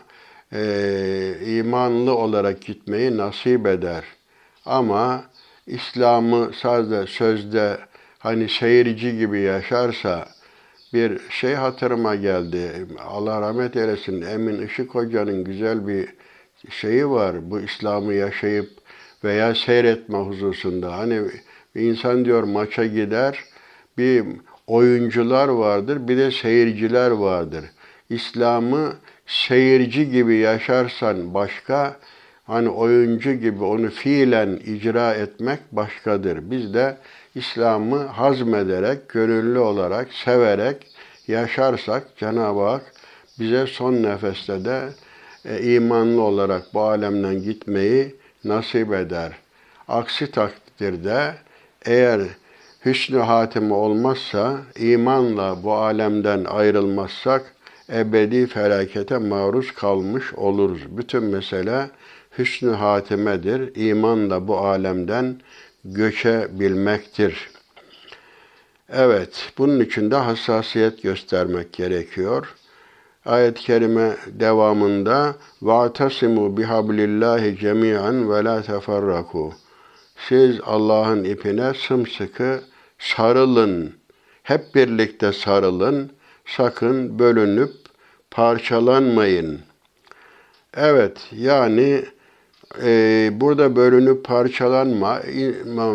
e, 0.54 1.36
imanlı 1.46 2.16
olarak 2.16 2.62
gitmeyi 2.62 3.18
nasip 3.18 3.68
eder. 3.68 4.04
Ama 4.66 5.24
İslam'ı 5.68 6.52
sadece 6.62 7.12
sözde 7.12 7.78
hani 8.20 8.50
seyirci 8.50 9.18
gibi 9.18 9.40
yaşarsa 9.40 10.28
bir 10.94 11.20
şey 11.30 11.54
hatırıma 11.54 12.16
geldi. 12.16 12.88
Allah 13.00 13.42
rahmet 13.42 13.76
eylesin. 13.76 14.22
Emin 14.22 14.68
Işık 14.68 14.96
Hoca'nın 14.96 15.44
güzel 15.44 15.88
bir 15.88 16.10
şeyi 16.70 17.10
var. 17.10 17.52
Bu 17.52 17.60
İslam'ı 17.60 18.14
yaşayıp 18.14 18.70
veya 19.24 19.56
seyretme 19.56 20.18
hususunda. 20.18 20.98
Hani 20.98 21.22
insan 21.76 22.26
diyor 22.26 22.44
maça 22.44 22.86
gider. 22.86 23.40
Bir 23.98 24.26
oyuncular 24.68 25.48
vardır, 25.48 26.08
bir 26.08 26.18
de 26.18 26.32
seyirciler 26.32 27.12
vardır. 27.12 27.66
İslam'ı 28.10 28.94
seyirci 29.26 30.12
gibi 30.12 30.36
yaşarsan 30.36 31.34
başka, 31.34 31.98
hani 32.44 32.70
oyuncu 32.70 33.34
gibi 33.34 33.64
onu 33.64 33.90
fiilen 33.90 34.60
icra 34.66 35.14
etmek 35.14 35.60
başkadır. 35.72 36.52
Biz 36.52 36.74
de 36.74 36.98
İslam'ı 37.36 38.06
hazmederek, 38.06 39.10
gönüllü 39.10 39.60
olarak, 39.60 40.14
severek 40.14 40.88
yaşarsak 41.28 42.18
Cenab-ı 42.18 42.62
Hak 42.62 42.84
bize 43.40 43.68
son 43.68 43.94
nefeste 43.94 44.66
de 44.66 44.90
e, 45.46 45.74
imanlı 45.74 46.22
olarak 46.22 46.74
bu 46.74 46.82
alemden 46.82 47.42
gitmeyi 47.42 48.16
nasip 48.44 48.94
eder. 48.94 49.32
Aksi 49.88 50.32
takdirde 50.32 51.34
eğer 51.85 52.21
hüsnü 52.85 53.19
hatimi 53.19 53.73
olmazsa, 53.73 54.59
imanla 54.79 55.63
bu 55.63 55.73
alemden 55.73 56.45
ayrılmazsak 56.45 57.55
ebedi 57.93 58.47
felakete 58.47 59.19
maruz 59.19 59.75
kalmış 59.75 60.35
oluruz. 60.35 60.81
Bütün 60.91 61.25
mesele 61.25 61.91
hüsnü 62.39 62.71
hatimedir. 62.71 63.77
İmanla 63.77 64.49
bu 64.49 64.59
alemden 64.59 65.41
göçebilmektir. 65.85 67.51
Evet, 68.93 69.53
bunun 69.59 69.81
için 69.81 70.11
de 70.11 70.17
hassasiyet 70.17 71.03
göstermek 71.03 71.73
gerekiyor. 71.73 72.55
Ayet-i 73.27 73.63
kerime 73.63 74.17
devamında 74.27 75.35
وَاَعْتَصِمُوا 75.63 76.57
بِحَبْلِ 76.57 76.99
اللّٰهِ 77.09 77.59
جَمِيعًا 77.59 78.13
وَلَا 78.31 78.63
تَفَرَّقُوا 78.63 79.53
siz 80.30 80.60
Allah'ın 80.64 81.24
ipine 81.24 81.74
sımsıkı 81.74 82.62
sarılın. 83.00 83.94
Hep 84.44 84.76
birlikte 84.76 85.34
sarılın. 85.34 86.12
Sakın 86.46 87.20
bölünüp 87.20 87.72
parçalanmayın. 88.32 89.60
Evet, 90.78 91.18
yani 91.32 92.06
e, 92.84 93.30
burada 93.34 93.76
bölünüp 93.76 94.26
parçalanma 94.26 95.20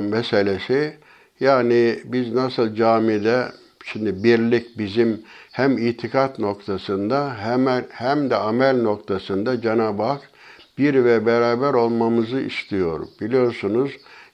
meselesi 0.01 0.97
yani 1.41 1.99
biz 2.05 2.33
nasıl 2.33 2.75
camide 2.75 3.45
şimdi 3.85 4.25
birlik 4.25 4.79
bizim 4.79 5.23
hem 5.53 5.79
itikat 5.79 6.39
noktasında 6.39 7.37
hem, 7.41 7.67
hem 7.91 8.31
de 8.31 8.37
amel 8.37 8.83
noktasında 8.83 9.61
Cenab-ı 9.61 10.03
Hak 10.03 10.31
bir 10.79 11.05
ve 11.05 11.27
beraber 11.27 11.75
olmamızı 11.75 12.41
istiyor. 12.41 13.07
Biliyorsunuz 13.21 13.93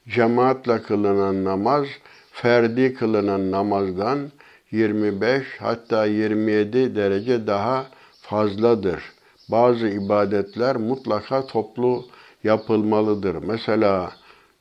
cemaatle 0.08 0.82
kılınan 0.82 1.44
namaz 1.44 1.86
ferdi 2.32 2.94
kılınan 2.94 3.50
namazdan 3.50 4.30
25 4.70 5.44
hatta 5.60 6.06
27 6.06 6.96
derece 6.96 7.46
daha 7.46 7.86
fazladır. 8.20 9.02
Bazı 9.48 9.88
ibadetler 9.88 10.76
mutlaka 10.76 11.46
toplu 11.46 12.04
yapılmalıdır. 12.44 13.36
Mesela 13.46 14.12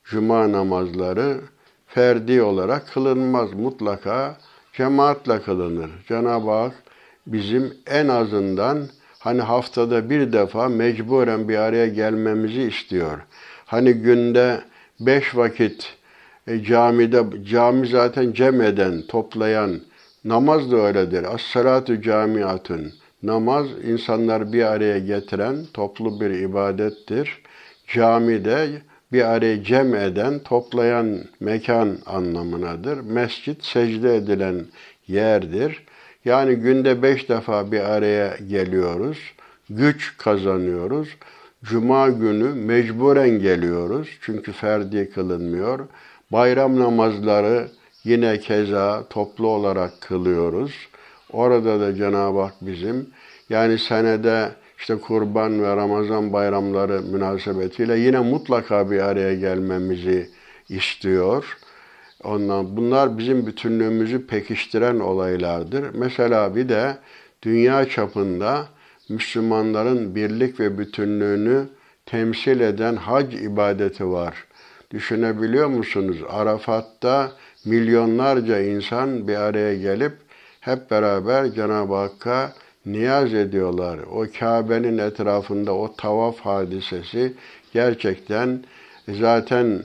cuma 0.03 0.51
namazları 0.51 1.37
ferdi 1.87 2.41
olarak 2.41 2.87
kılınmaz. 2.93 3.53
Mutlaka 3.53 4.37
cemaatle 4.73 5.41
kılınır. 5.41 5.91
Cenab-ı 6.07 6.51
Hak 6.51 6.73
bizim 7.27 7.73
en 7.87 8.07
azından 8.07 8.87
hani 9.19 9.41
haftada 9.41 10.09
bir 10.09 10.33
defa 10.33 10.69
mecburen 10.69 11.49
bir 11.49 11.57
araya 11.57 11.87
gelmemizi 11.87 12.61
istiyor. 12.61 13.19
Hani 13.65 13.93
günde 13.93 14.61
beş 14.99 15.35
vakit 15.35 15.95
e, 16.47 16.63
camide, 16.63 17.23
cami 17.45 17.87
zaten 17.87 18.33
cem 18.33 18.61
eden, 18.61 19.01
toplayan, 19.07 19.81
namaz 20.25 20.71
da 20.71 20.75
öyledir. 20.77 21.23
As-salatu 21.23 22.01
camiatun. 22.01 22.93
Namaz 23.23 23.67
insanlar 23.83 24.53
bir 24.53 24.63
araya 24.63 24.99
getiren 24.99 25.55
toplu 25.73 26.21
bir 26.21 26.29
ibadettir. 26.29 27.41
Camide 27.87 28.69
bir 29.11 29.21
araya 29.21 29.63
cem 29.63 29.95
eden, 29.95 30.39
toplayan 30.39 31.19
mekan 31.39 31.97
anlamınadır. 32.05 32.99
Mescit 32.99 33.63
secde 33.63 34.15
edilen 34.15 34.65
yerdir. 35.07 35.83
Yani 36.25 36.55
günde 36.55 37.01
beş 37.03 37.29
defa 37.29 37.71
bir 37.71 37.79
araya 37.79 38.37
geliyoruz. 38.47 39.17
Güç 39.69 40.17
kazanıyoruz. 40.17 41.09
Cuma 41.63 42.09
günü 42.09 42.53
mecburen 42.53 43.29
geliyoruz. 43.29 44.07
Çünkü 44.21 44.51
ferdi 44.51 45.09
kılınmıyor. 45.09 45.79
Bayram 46.31 46.79
namazları 46.79 47.67
yine 48.03 48.39
keza 48.39 49.03
toplu 49.09 49.47
olarak 49.47 50.01
kılıyoruz. 50.01 50.73
Orada 51.31 51.79
da 51.79 51.95
Cenab-ı 51.95 52.41
Hak 52.41 52.53
bizim 52.61 53.07
yani 53.49 53.79
senede 53.79 54.49
işte 54.77 54.95
kurban 54.95 55.63
ve 55.63 55.75
Ramazan 55.75 56.33
bayramları 56.33 57.01
münasebetiyle 57.01 57.99
yine 57.99 58.19
mutlaka 58.19 58.91
bir 58.91 58.99
araya 58.99 59.35
gelmemizi 59.35 60.29
istiyor. 60.69 61.57
Ondan 62.23 62.77
bunlar 62.77 63.17
bizim 63.17 63.47
bütünlüğümüzü 63.47 64.27
pekiştiren 64.27 64.99
olaylardır. 64.99 65.85
Mesela 65.93 66.55
bir 66.55 66.69
de 66.69 66.97
dünya 67.43 67.89
çapında 67.89 68.65
Müslümanların 69.13 70.15
birlik 70.15 70.59
ve 70.59 70.77
bütünlüğünü 70.77 71.67
temsil 72.05 72.59
eden 72.59 72.95
hac 72.95 73.33
ibadeti 73.33 74.07
var. 74.07 74.45
Düşünebiliyor 74.91 75.67
musunuz? 75.67 76.17
Arafat'ta 76.29 77.31
milyonlarca 77.65 78.59
insan 78.59 79.27
bir 79.27 79.35
araya 79.35 79.77
gelip 79.77 80.13
hep 80.59 80.91
beraber 80.91 81.51
Cenab-ı 81.51 81.95
Hakk'a 81.95 82.53
niyaz 82.85 83.33
ediyorlar. 83.33 83.99
O 84.11 84.25
Kabe'nin 84.39 84.97
etrafında 84.97 85.73
o 85.73 85.95
tavaf 85.95 86.39
hadisesi 86.39 87.33
gerçekten 87.73 88.63
zaten 89.07 89.83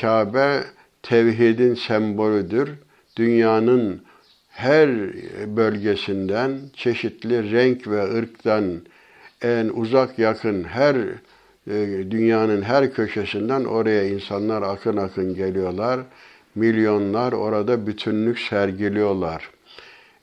Kabe 0.00 0.60
tevhidin 1.02 1.74
sembolüdür. 1.74 2.70
Dünyanın 3.16 4.02
her 4.56 4.88
bölgesinden 5.56 6.60
çeşitli 6.76 7.52
renk 7.52 7.88
ve 7.88 8.18
ırktan 8.18 8.80
en 9.42 9.68
uzak 9.68 10.18
yakın 10.18 10.64
her 10.64 10.96
e, 10.96 12.10
dünyanın 12.10 12.62
her 12.62 12.92
köşesinden 12.92 13.64
oraya 13.64 14.04
insanlar 14.04 14.62
akın 14.62 14.96
akın 14.96 15.34
geliyorlar 15.34 16.00
milyonlar 16.54 17.32
orada 17.32 17.86
bütünlük 17.86 18.38
sergiliyorlar. 18.38 19.50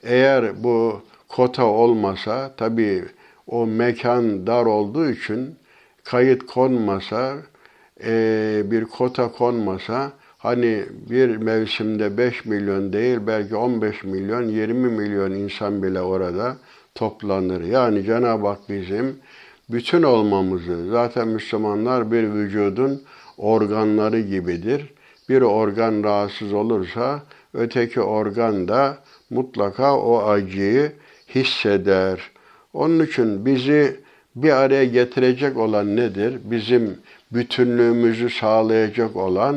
Eğer 0.02 0.64
bu 0.64 1.02
kota 1.28 1.64
olmasa 1.64 2.54
tabii 2.56 3.04
o 3.46 3.66
mekan 3.66 4.46
dar 4.46 4.66
olduğu 4.66 5.10
için 5.10 5.56
kayıt 6.04 6.46
konmasa, 6.46 7.36
e, 8.04 8.62
bir 8.64 8.84
kota 8.84 9.32
konmasa 9.32 10.12
hani 10.44 10.84
bir 11.10 11.36
mevsimde 11.36 12.18
5 12.18 12.44
milyon 12.44 12.92
değil 12.92 13.18
belki 13.26 13.56
15 13.56 14.04
milyon, 14.04 14.42
20 14.42 14.88
milyon 14.88 15.30
insan 15.30 15.82
bile 15.82 16.00
orada 16.00 16.56
toplanır. 16.94 17.60
Yani 17.60 18.04
Cenab-ı 18.04 18.46
Hak 18.46 18.58
bizim 18.68 19.16
bütün 19.70 20.02
olmamızı, 20.02 20.90
zaten 20.90 21.28
Müslümanlar 21.28 22.12
bir 22.12 22.32
vücudun 22.32 23.02
organları 23.38 24.20
gibidir. 24.20 24.92
Bir 25.28 25.42
organ 25.42 26.04
rahatsız 26.04 26.52
olursa 26.52 27.22
öteki 27.54 28.00
organ 28.00 28.68
da 28.68 28.98
mutlaka 29.30 29.98
o 29.98 30.28
acıyı 30.28 30.92
hisseder. 31.34 32.30
Onun 32.72 33.06
için 33.06 33.46
bizi 33.46 33.96
bir 34.36 34.50
araya 34.50 34.84
getirecek 34.84 35.56
olan 35.56 35.96
nedir? 35.96 36.38
Bizim 36.44 36.98
bütünlüğümüzü 37.32 38.30
sağlayacak 38.30 39.16
olan 39.16 39.56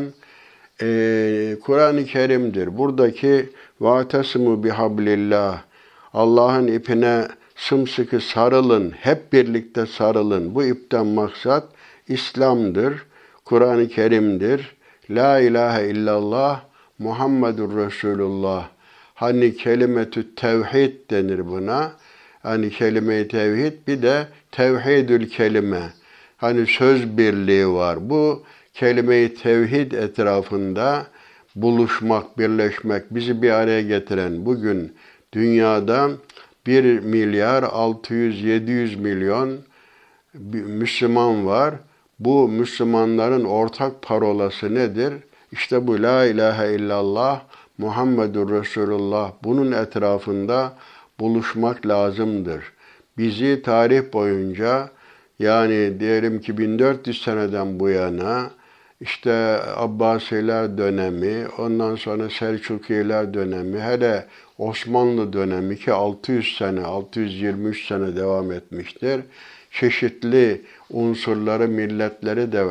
e, 0.82 1.58
Kur'an-ı 1.64 2.06
Kerim'dir. 2.06 2.78
Buradaki 2.78 3.50
vaatesimu 3.80 4.64
bihablillah 4.64 5.62
Allah'ın 6.14 6.68
ipine 6.68 7.28
sımsıkı 7.56 8.22
sarılın, 8.22 8.92
hep 8.92 9.34
birlikte 9.34 9.86
sarılın. 9.86 10.56
Bu 10.56 10.64
ipten 10.64 11.06
maksat 11.08 11.64
İslam'dır, 12.08 13.06
Kur'an-ı 13.46 13.88
Kerim'dir. 13.88 14.76
La 15.10 15.40
ilahe 15.40 15.90
illallah 15.90 16.62
Muhammedur 17.00 17.78
Resulullah. 17.78 18.70
Hani 19.16 19.56
kelimetü 19.56 20.36
tevhid 20.36 20.94
denir 21.12 21.48
buna. 21.48 21.92
Hani 22.44 22.70
kelime-i 22.70 23.28
tevhid 23.28 23.74
bir 23.88 24.02
de 24.02 24.28
tevhidül 24.52 25.30
kelime. 25.30 25.82
Hani 26.38 26.68
söz 26.68 27.18
birliği 27.18 27.68
var. 27.68 28.10
Bu 28.10 28.44
kelime-i 28.78 29.34
tevhid 29.34 29.92
etrafında 29.92 31.08
buluşmak, 31.56 32.38
birleşmek, 32.38 33.16
bizi 33.16 33.42
bir 33.42 33.52
araya 33.52 33.82
getiren 33.82 34.46
bugün 34.46 34.96
dünyada 35.34 36.10
1 36.68 37.00
milyar 37.00 37.64
600-700 37.64 38.96
milyon 38.96 39.58
Müslüman 40.54 41.46
var. 41.46 41.76
Bu 42.20 42.48
Müslümanların 42.48 43.44
ortak 43.44 44.02
parolası 44.02 44.76
nedir? 44.76 45.14
İşte 45.52 45.88
bu 45.88 46.04
La 46.04 46.26
ilahe 46.26 46.74
illallah 46.74 47.42
Muhammedur 47.78 48.62
Resulullah 48.62 49.32
bunun 49.44 49.72
etrafında 49.72 50.74
buluşmak 51.20 51.88
lazımdır. 51.88 52.64
Bizi 53.18 53.62
tarih 53.62 54.14
boyunca 54.14 54.90
yani 55.40 56.00
diyelim 56.00 56.42
ki 56.42 56.58
1400 56.58 57.22
seneden 57.22 57.80
bu 57.80 57.90
yana 57.90 58.57
işte 59.02 59.60
Abbasiler 59.76 60.78
dönemi, 60.78 61.48
ondan 61.58 61.96
sonra 61.96 62.30
Selçukiler 62.30 63.34
dönemi, 63.34 63.80
hele 63.82 64.26
Osmanlı 64.58 65.34
dönemi 65.34 65.78
ki 65.78 65.94
600 65.94 66.58
sene, 66.58 66.82
623 66.82 67.88
sene 67.88 68.16
devam 68.16 68.52
etmiştir. 68.52 69.22
Çeşitli 69.72 70.62
unsurları, 70.90 71.68
milletleri 71.68 72.52
de 72.52 72.66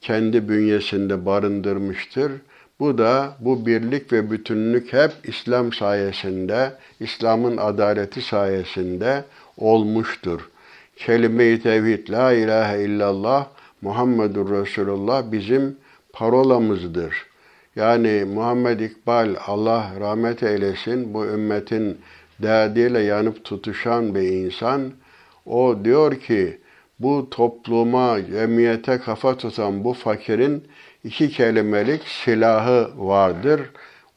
kendi 0.00 0.48
bünyesinde 0.48 1.26
barındırmıştır. 1.26 2.32
Bu 2.80 2.98
da 2.98 3.36
bu 3.40 3.66
birlik 3.66 4.12
ve 4.12 4.30
bütünlük 4.30 4.92
hep 4.92 5.10
İslam 5.24 5.72
sayesinde, 5.72 6.72
İslam'ın 7.00 7.56
adaleti 7.56 8.22
sayesinde 8.22 9.24
olmuştur. 9.56 10.48
Kelime-i 10.96 11.62
tevhid, 11.62 12.08
la 12.08 12.32
ilahe 12.32 12.84
illallah, 12.84 13.46
Muhammedur 13.82 14.50
Resulullah 14.50 15.32
bizim 15.32 15.76
parolamızdır. 16.12 17.26
Yani 17.76 18.24
Muhammed 18.34 18.80
İkbal 18.80 19.36
Allah 19.46 19.92
rahmet 20.00 20.42
eylesin 20.42 21.14
bu 21.14 21.26
ümmetin 21.26 21.98
derdiyle 22.42 23.00
yanıp 23.00 23.44
tutuşan 23.44 24.14
bir 24.14 24.22
insan. 24.22 24.92
O 25.46 25.76
diyor 25.84 26.20
ki 26.20 26.58
bu 26.98 27.30
topluma, 27.30 28.26
cemiyete 28.26 28.98
kafa 28.98 29.36
tutan 29.36 29.84
bu 29.84 29.92
fakirin 29.92 30.68
iki 31.04 31.30
kelimelik 31.30 32.02
silahı 32.08 32.90
vardır. 32.96 33.60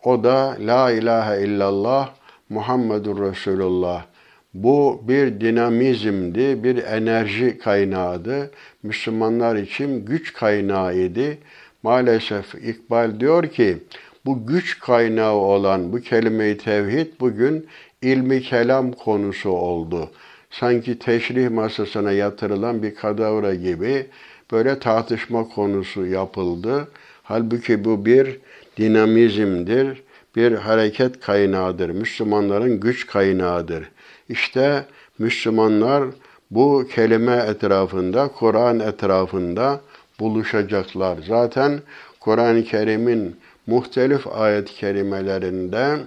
O 0.03 0.23
da 0.23 0.57
La 0.59 0.91
ilahe 0.91 1.43
illallah 1.43 2.09
Muhammedur 2.49 3.31
Resulullah. 3.31 4.10
Bu 4.53 5.01
bir 5.07 5.41
dinamizmdi, 5.41 6.63
bir 6.63 6.83
enerji 6.83 7.57
kaynağıydı. 7.57 8.51
Müslümanlar 8.83 9.55
için 9.55 10.05
güç 10.05 10.33
kaynağıydı. 10.33 11.37
Maalesef 11.83 12.55
İkbal 12.55 13.19
diyor 13.19 13.47
ki 13.47 13.77
bu 14.25 14.47
güç 14.47 14.79
kaynağı 14.79 15.33
olan 15.33 15.93
bu 15.93 15.99
kelime-i 15.99 16.57
tevhid 16.57 17.07
bugün 17.19 17.67
ilmi 18.01 18.41
kelam 18.41 18.91
konusu 18.91 19.49
oldu. 19.49 20.09
Sanki 20.49 20.99
teşrih 20.99 21.49
masasına 21.49 22.11
yatırılan 22.11 22.83
bir 22.83 22.95
kadavra 22.95 23.55
gibi 23.55 24.07
böyle 24.51 24.79
tartışma 24.79 25.49
konusu 25.49 26.05
yapıldı. 26.05 26.87
Halbuki 27.23 27.85
bu 27.85 28.05
bir 28.05 28.39
dinamizmdir, 28.77 30.03
bir 30.35 30.51
hareket 30.51 31.19
kaynağıdır, 31.19 31.89
Müslümanların 31.89 32.79
güç 32.79 33.07
kaynağıdır. 33.07 33.91
İşte 34.31 34.85
Müslümanlar 35.19 36.03
bu 36.51 36.87
kelime 36.95 37.35
etrafında, 37.35 38.27
Kur'an 38.27 38.79
etrafında 38.79 39.81
buluşacaklar. 40.19 41.17
Zaten 41.27 41.81
Kur'an-ı 42.19 42.63
Kerim'in 42.63 43.35
muhtelif 43.67 44.27
ayet-i 44.27 44.73
kerimelerinde 44.73 45.97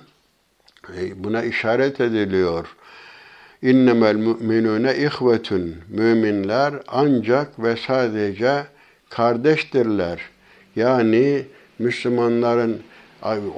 e, 0.97 1.25
buna 1.25 1.43
işaret 1.43 2.01
ediliyor. 2.01 2.77
İnnemel 3.63 4.15
müminune 4.17 4.97
ihvetun. 4.97 5.75
Müminler 5.89 6.75
ancak 6.89 7.63
ve 7.63 7.77
sadece 7.77 8.63
kardeştirler. 9.11 10.21
Yani 10.77 11.43
Müslümanların 11.79 12.83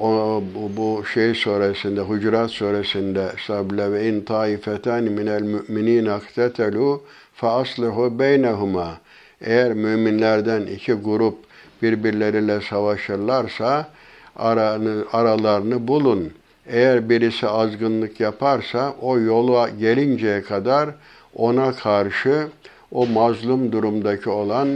o, 0.00 0.42
bu, 0.54 0.76
bu 0.76 1.06
şey 1.06 1.34
suresinde, 1.34 2.00
Hucurat 2.00 2.50
suresinde 2.50 3.32
Sabile 3.46 3.92
ve 3.92 4.08
in 4.08 4.20
taifetan 4.20 5.04
minel 5.04 5.42
müminin 5.42 6.06
aktetelu 6.06 7.02
fa 7.34 7.60
aslihu 7.60 8.18
beynehuma. 8.18 8.98
Eğer 9.40 9.72
müminlerden 9.72 10.62
iki 10.62 10.92
grup 10.92 11.38
birbirleriyle 11.82 12.60
savaşırlarsa 12.60 13.88
aranı, 14.36 15.04
aralarını 15.12 15.88
bulun. 15.88 16.32
Eğer 16.66 17.08
birisi 17.08 17.48
azgınlık 17.48 18.20
yaparsa 18.20 18.94
o 19.00 19.18
yola 19.18 19.68
gelinceye 19.68 20.42
kadar 20.42 20.90
ona 21.34 21.72
karşı 21.72 22.48
o 22.90 23.06
mazlum 23.06 23.72
durumdaki 23.72 24.30
olan 24.30 24.68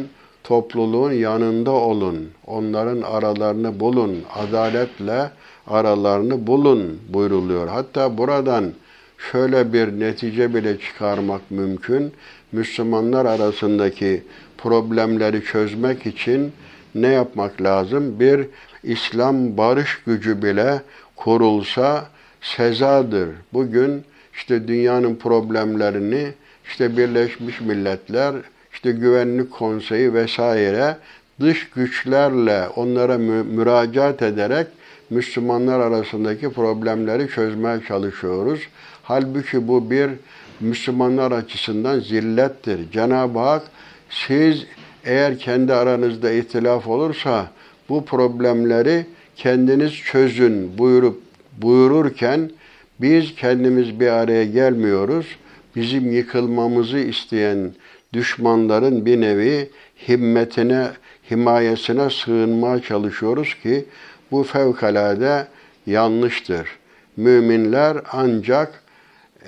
topluluğun 0.51 1.13
yanında 1.13 1.71
olun. 1.71 2.29
Onların 2.47 3.03
aralarını 3.03 3.81
bulun. 3.81 4.25
Adaletle 4.35 5.31
aralarını 5.67 6.47
bulun 6.47 7.01
buyruluyor. 7.09 7.69
Hatta 7.69 8.19
buradan 8.19 8.73
şöyle 9.33 9.73
bir 9.73 10.01
netice 10.01 10.55
bile 10.55 10.79
çıkarmak 10.79 11.51
mümkün. 11.51 12.13
Müslümanlar 12.53 13.27
arasındaki 13.27 14.23
problemleri 14.59 15.45
çözmek 15.45 16.07
için 16.07 16.53
ne 16.95 17.09
yapmak 17.09 17.63
lazım? 17.63 18.21
Bir 18.21 18.47
İslam 18.83 19.57
barış 19.57 20.03
gücü 20.07 20.43
bile 20.43 20.83
kurulsa 21.17 22.07
sezadır. 22.41 23.29
Bugün 23.53 24.05
işte 24.35 24.69
dünyanın 24.69 25.15
problemlerini 25.15 26.33
işte 26.65 26.97
Birleşmiş 26.97 27.61
Milletler 27.61 28.35
işte 28.81 28.93
Güvenlik 28.93 29.51
Konseyi 29.51 30.15
vesaire 30.15 30.97
dış 31.41 31.71
güçlerle 31.71 32.69
onlara 32.77 33.19
mü 33.19 33.43
müracaat 33.43 34.23
ederek 34.23 34.67
Müslümanlar 35.11 35.81
arasındaki 35.81 36.51
problemleri 36.51 37.29
çözmeye 37.29 37.81
çalışıyoruz. 37.89 38.61
Halbuki 39.03 39.69
bu 39.69 39.91
bir 39.91 40.11
Müslümanlar 40.61 41.33
açısından 41.33 42.01
zillettir. 42.01 42.91
Cenab-ı 42.93 43.39
Hak 43.39 43.63
siz 44.11 44.67
eğer 45.05 45.39
kendi 45.39 45.75
aranızda 45.75 46.31
ihtilaf 46.31 46.89
olursa 46.89 47.51
bu 47.89 48.05
problemleri 48.05 49.07
kendiniz 49.37 49.93
çözün 49.93 50.79
buyurup 50.79 51.21
buyururken 51.63 52.51
biz 53.01 53.35
kendimiz 53.35 54.01
bir 54.01 54.09
araya 54.09 54.45
gelmiyoruz. 54.45 55.27
Bizim 55.77 56.13
yıkılmamızı 56.13 56.99
isteyen 56.99 57.73
düşmanların 58.13 59.07
bir 59.07 59.21
nevi 59.21 59.71
himmetine, 60.09 60.87
himayesine 61.31 62.11
sığınmaya 62.11 62.83
çalışıyoruz 62.83 63.57
ki 63.63 63.85
Bu 64.31 64.43
fevkalade 64.43 65.47
yanlıştır. 65.87 66.69
Müminler 67.17 67.97
ancak 68.13 68.83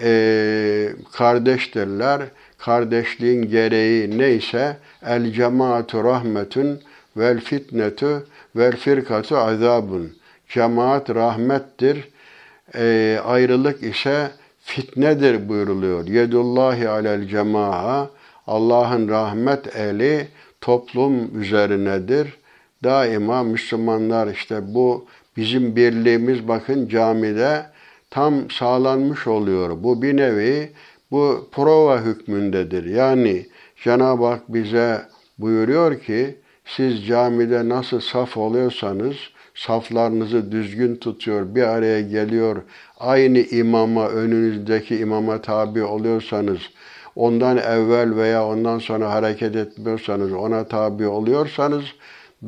e, 0.02 0.88
kardeştirler. 1.12 2.22
Kardeşliğin 2.58 3.42
gereği 3.42 4.18
neyse 4.18 4.76
el 5.06 5.32
cemaatu 5.32 6.04
rahmetun 6.04 6.80
vel 7.16 7.40
fitnetu 7.40 8.26
vel 8.56 8.76
firkatu 8.76 9.36
azabun. 9.38 10.12
Cemaat 10.48 11.10
rahmettir. 11.10 12.08
E, 12.74 13.18
ayrılık 13.24 13.82
ise 13.82 14.30
fitnedir 14.60 15.48
buyuruluyor. 15.48 16.06
Yedullahi 16.06 16.88
alel 16.88 17.28
cemaa. 17.28 18.10
Allah'ın 18.52 19.08
rahmet 19.08 19.76
eli 19.76 20.28
toplum 20.60 21.40
üzerinedir. 21.40 22.38
Daima 22.84 23.42
Müslümanlar 23.42 24.28
işte 24.28 24.74
bu 24.74 25.06
bizim 25.36 25.76
birliğimiz 25.76 26.48
bakın 26.48 26.88
camide 26.88 27.66
tam 28.10 28.50
sağlanmış 28.50 29.26
oluyor. 29.26 29.82
Bu 29.82 30.02
bir 30.02 30.16
nevi 30.16 30.72
bu 31.10 31.48
prova 31.52 32.00
hükmündedir. 32.00 32.84
Yani 32.84 33.46
Cenab-ı 33.84 34.26
Hak 34.26 34.54
bize 34.54 35.02
buyuruyor 35.38 36.00
ki 36.00 36.36
siz 36.64 37.06
camide 37.06 37.68
nasıl 37.68 38.00
saf 38.00 38.36
oluyorsanız 38.36 39.16
saflarınızı 39.54 40.52
düzgün 40.52 40.96
tutuyor, 40.96 41.54
bir 41.54 41.62
araya 41.62 42.00
geliyor, 42.00 42.62
aynı 42.98 43.38
imama, 43.38 44.08
önünüzdeki 44.08 44.96
imama 44.96 45.42
tabi 45.42 45.82
oluyorsanız, 45.82 46.58
ondan 47.16 47.56
evvel 47.56 48.16
veya 48.16 48.46
ondan 48.46 48.78
sonra 48.78 49.10
hareket 49.12 49.56
etmiyorsanız, 49.56 50.32
ona 50.32 50.64
tabi 50.64 51.06
oluyorsanız, 51.06 51.84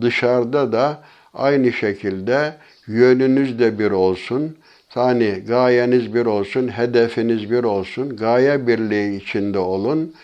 dışarıda 0.00 0.72
da 0.72 1.00
aynı 1.34 1.72
şekilde 1.72 2.54
yönünüz 2.86 3.58
de 3.58 3.78
bir 3.78 3.90
olsun, 3.90 4.56
yani 4.96 5.42
gayeniz 5.48 6.14
bir 6.14 6.26
olsun, 6.26 6.68
hedefiniz 6.68 7.50
bir 7.50 7.64
olsun, 7.64 8.16
gaye 8.16 8.66
birliği 8.66 9.16
içinde 9.16 9.58
olun 9.58 10.14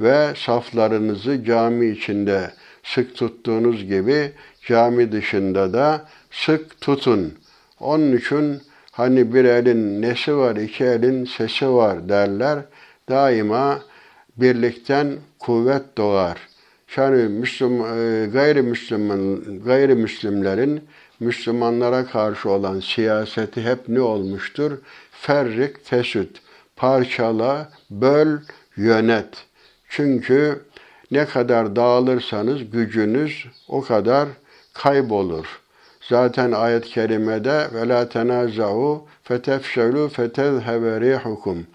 ve 0.00 0.26
saflarınızı 0.36 1.44
cami 1.44 1.86
içinde 1.86 2.50
sık 2.84 3.16
tuttuğunuz 3.16 3.84
gibi 3.84 4.32
cami 4.66 5.12
dışında 5.12 5.72
da 5.72 6.04
sık 6.30 6.80
tutun. 6.80 7.34
Onun 7.80 8.16
için 8.16 8.60
hani 8.90 9.34
bir 9.34 9.44
elin 9.44 10.02
nesi 10.02 10.36
var, 10.36 10.56
iki 10.56 10.84
elin 10.84 11.24
sesi 11.24 11.68
var 11.68 12.08
derler. 12.08 12.58
Daima 13.08 13.78
birlikten 14.40 15.16
kuvvet 15.38 15.98
doğar. 15.98 16.38
Yani 16.96 17.22
Müslüm, 17.22 17.80
e, 17.80 18.26
gayrimüslim, 18.26 19.08
gayrimüslimlerin 19.64 20.84
Müslümanlara 21.20 22.06
karşı 22.06 22.50
olan 22.50 22.80
siyaseti 22.80 23.62
hep 23.62 23.88
ne 23.88 24.00
olmuştur? 24.00 24.72
Ferrik 25.10 25.84
fesüt, 25.84 26.40
parçala, 26.76 27.70
böl, 27.90 28.38
yönet. 28.76 29.46
Çünkü 29.88 30.60
ne 31.10 31.24
kadar 31.24 31.76
dağılırsanız 31.76 32.70
gücünüz 32.70 33.46
o 33.68 33.82
kadar 33.82 34.28
kaybolur. 34.72 35.60
Zaten 36.00 36.52
ayet-i 36.52 36.88
kerimede 36.88 37.68
ve 37.74 37.88
la 37.88 38.08
tenaza'u 38.08 39.06
fetefşelu 39.22 40.08
fetezhebe 40.08 41.00
rihukum. 41.00 41.66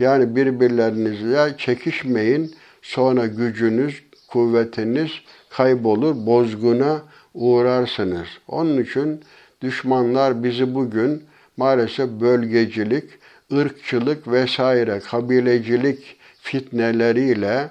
Yani 0.00 0.36
birbirlerinizle 0.36 1.56
çekişmeyin 1.58 2.54
sonra 2.82 3.26
gücünüz, 3.26 4.02
kuvvetiniz 4.28 5.10
kaybolur, 5.50 6.26
bozguna 6.26 7.02
uğrarsınız. 7.34 8.28
Onun 8.48 8.82
için 8.82 9.20
düşmanlar 9.62 10.44
bizi 10.44 10.74
bugün 10.74 11.22
maalesef 11.56 12.08
bölgecilik, 12.08 13.04
ırkçılık 13.52 14.28
vesaire, 14.28 15.00
kabilecilik 15.00 16.16
fitneleriyle 16.42 17.70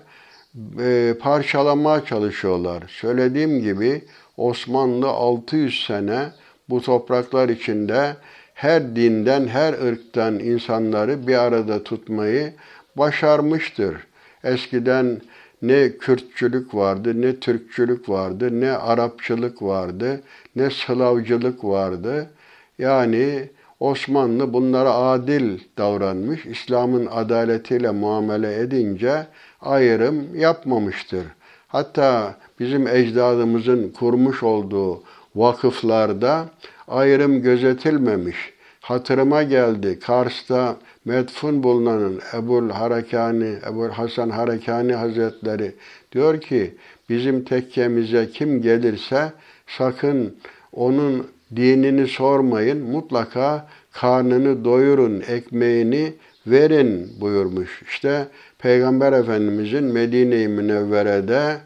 e, 0.80 1.13
parçalamaya 1.20 2.06
çalışıyorlar. 2.06 2.84
Söylediğim 2.88 3.62
gibi 3.62 4.02
Osmanlı 4.38 5.08
600 5.08 5.86
sene 5.86 6.26
bu 6.70 6.82
topraklar 6.82 7.50
içinde 7.50 8.15
her 8.60 8.95
dinden, 8.95 9.48
her 9.48 9.74
ırktan 9.74 10.39
insanları 10.39 11.28
bir 11.28 11.36
arada 11.36 11.84
tutmayı 11.84 12.54
başarmıştır. 12.98 13.98
Eskiden 14.43 15.22
ne 15.62 15.98
Kürtçülük 15.98 16.76
vardı, 16.76 17.22
ne 17.22 17.36
Türkçülük 17.36 18.10
vardı, 18.10 18.62
ne 18.62 18.72
Arapçılık 18.72 19.62
vardı, 19.62 20.22
ne 20.56 20.69
Slavcılık 20.69 21.63
vardı. 21.63 22.30
Yani 22.78 23.50
Osmanlı 23.80 24.54
bunlara 24.54 24.93
adil 24.93 25.60
davranmış, 25.78 26.45
İslam'ın 26.45 27.06
adaletiyle 27.12 27.91
muamele 27.91 28.60
edince 28.60 29.28
ayrım 29.62 30.36
yapmamıştır. 30.36 31.24
Hatta 31.67 32.36
bizim 32.60 32.88
ecdadımızın 32.88 33.89
kurmuş 33.89 34.43
olduğu 34.43 35.04
vakıflarda 35.39 36.45
ayrım 36.88 37.41
gözetilmemiş. 37.41 38.54
Hatırıma 38.82 39.43
geldi 39.43 39.99
Kars'ta 39.99 40.78
medfun 41.06 41.63
bulunanın 41.63 42.19
Ebul 42.34 42.69
Harakani, 42.69 43.56
Ebul 43.71 43.89
Hasan 43.89 44.30
Harakani 44.30 44.93
Hazretleri 44.93 45.75
diyor 46.12 46.41
ki 46.41 46.75
bizim 47.10 47.43
tekkemize 47.43 48.30
kim 48.30 48.62
gelirse 48.62 49.32
sakın 49.67 50.36
onun 50.73 51.28
dinini 51.56 52.08
sormayın, 52.08 52.84
mutlaka 52.91 53.67
karnını 53.91 54.65
doyurun, 54.65 55.23
ekmeğini 55.28 56.13
verin 56.47 57.12
buyurmuş. 57.21 57.82
İşte 57.88 58.28
Peygamber 58.60 59.13
Efendimizin 59.13 59.84
Medine-i 59.84 60.47
Münevvere'de 60.47 61.58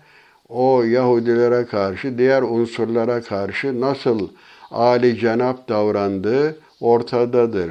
o 0.49 0.83
Yahudilere 0.83 1.65
karşı, 1.65 2.17
diğer 2.17 2.41
unsurlara 2.41 3.21
karşı 3.21 3.81
nasıl 3.81 4.29
Ali 4.71 5.19
cenap 5.19 5.69
davrandığı 5.69 6.57
ortadadır. 6.81 7.69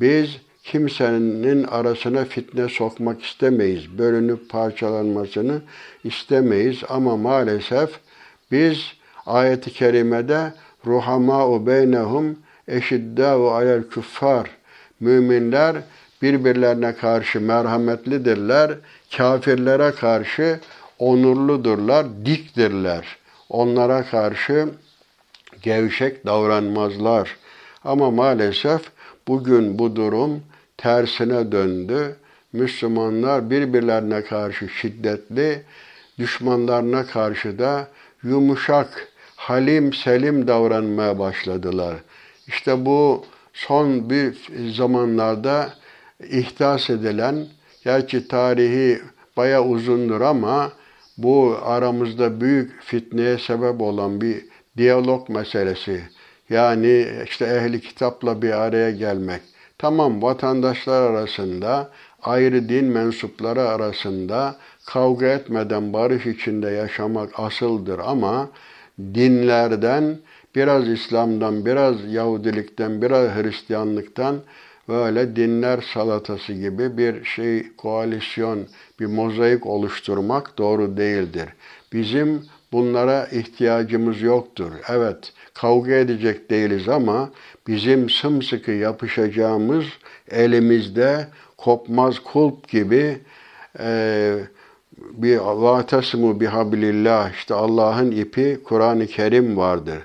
Biz 0.00 0.36
kimsenin 0.62 1.64
arasına 1.64 2.24
fitne 2.24 2.68
sokmak 2.68 3.22
istemeyiz. 3.22 3.98
Bölünüp 3.98 4.50
parçalanmasını 4.50 5.60
istemeyiz 6.04 6.82
ama 6.88 7.16
maalesef 7.16 7.90
biz 8.50 8.78
ayeti 9.26 9.72
kerimede 9.72 10.52
ruhamâ'u 10.86 11.66
beynehum 11.66 12.38
eşiddâ'u 12.68 13.50
alel 13.50 13.82
küffar 13.82 14.50
müminler 15.00 15.76
birbirlerine 16.22 16.94
karşı 16.94 17.40
merhametlidirler, 17.40 18.72
kafirlere 19.16 19.90
karşı 19.90 20.60
onurludurlar, 20.98 22.06
diktirler. 22.24 23.16
Onlara 23.48 24.04
karşı 24.04 24.68
gevşek 25.62 26.26
davranmazlar. 26.26 27.36
Ama 27.84 28.10
maalesef 28.10 28.82
bugün 29.28 29.78
bu 29.78 29.96
durum 29.96 30.42
tersine 30.76 31.52
döndü. 31.52 32.16
Müslümanlar 32.52 33.50
birbirlerine 33.50 34.24
karşı 34.24 34.68
şiddetli, 34.68 35.62
düşmanlarına 36.18 37.06
karşı 37.06 37.58
da 37.58 37.88
yumuşak, 38.22 39.08
halim 39.36 39.92
selim 39.92 40.48
davranmaya 40.48 41.18
başladılar. 41.18 41.96
İşte 42.46 42.86
bu 42.86 43.24
son 43.52 44.10
bir 44.10 44.36
zamanlarda 44.76 45.72
ihdas 46.30 46.90
edilen, 46.90 47.46
gerçi 47.84 48.28
tarihi 48.28 49.02
baya 49.36 49.64
uzundur 49.64 50.20
ama 50.20 50.72
bu 51.22 51.56
aramızda 51.62 52.40
büyük 52.40 52.82
fitneye 52.82 53.38
sebep 53.38 53.80
olan 53.80 54.20
bir 54.20 54.44
diyalog 54.76 55.28
meselesi. 55.28 56.00
Yani 56.50 57.06
işte 57.24 57.44
ehli 57.44 57.80
kitapla 57.80 58.42
bir 58.42 58.50
araya 58.50 58.90
gelmek. 58.90 59.40
Tamam 59.78 60.22
vatandaşlar 60.22 61.02
arasında, 61.02 61.90
ayrı 62.22 62.68
din 62.68 62.84
mensupları 62.84 63.68
arasında 63.68 64.56
kavga 64.86 65.26
etmeden 65.26 65.92
barış 65.92 66.26
içinde 66.26 66.70
yaşamak 66.70 67.30
asıldır 67.40 67.98
ama 67.98 68.48
dinlerden, 68.98 70.18
biraz 70.54 70.88
İslam'dan, 70.88 71.66
biraz 71.66 72.12
Yahudilikten, 72.12 73.02
biraz 73.02 73.28
Hristiyanlıktan 73.28 74.36
böyle 74.88 75.36
dinler 75.36 75.84
salatası 75.94 76.52
gibi 76.52 76.98
bir 76.98 77.24
şey 77.24 77.76
koalisyon, 77.76 78.66
bir 79.00 79.06
mozaik 79.06 79.66
oluşturmak 79.66 80.58
doğru 80.58 80.96
değildir. 80.96 81.48
Bizim 81.92 82.42
bunlara 82.72 83.26
ihtiyacımız 83.26 84.22
yoktur. 84.22 84.72
Evet, 84.88 85.32
kavga 85.54 85.92
edecek 85.92 86.50
değiliz 86.50 86.88
ama 86.88 87.30
bizim 87.66 88.10
sımsıkı 88.10 88.70
yapışacağımız 88.70 89.84
elimizde 90.30 91.26
kopmaz 91.56 92.18
kulp 92.18 92.68
gibi 92.68 93.18
e, 93.78 94.34
bir 94.98 95.38
vatasimu 95.38 96.40
bihabilillah 96.40 97.32
işte 97.32 97.54
Allah'ın 97.54 98.10
ipi 98.10 98.60
Kur'an-ı 98.64 99.06
Kerim 99.06 99.56
vardır. 99.56 99.98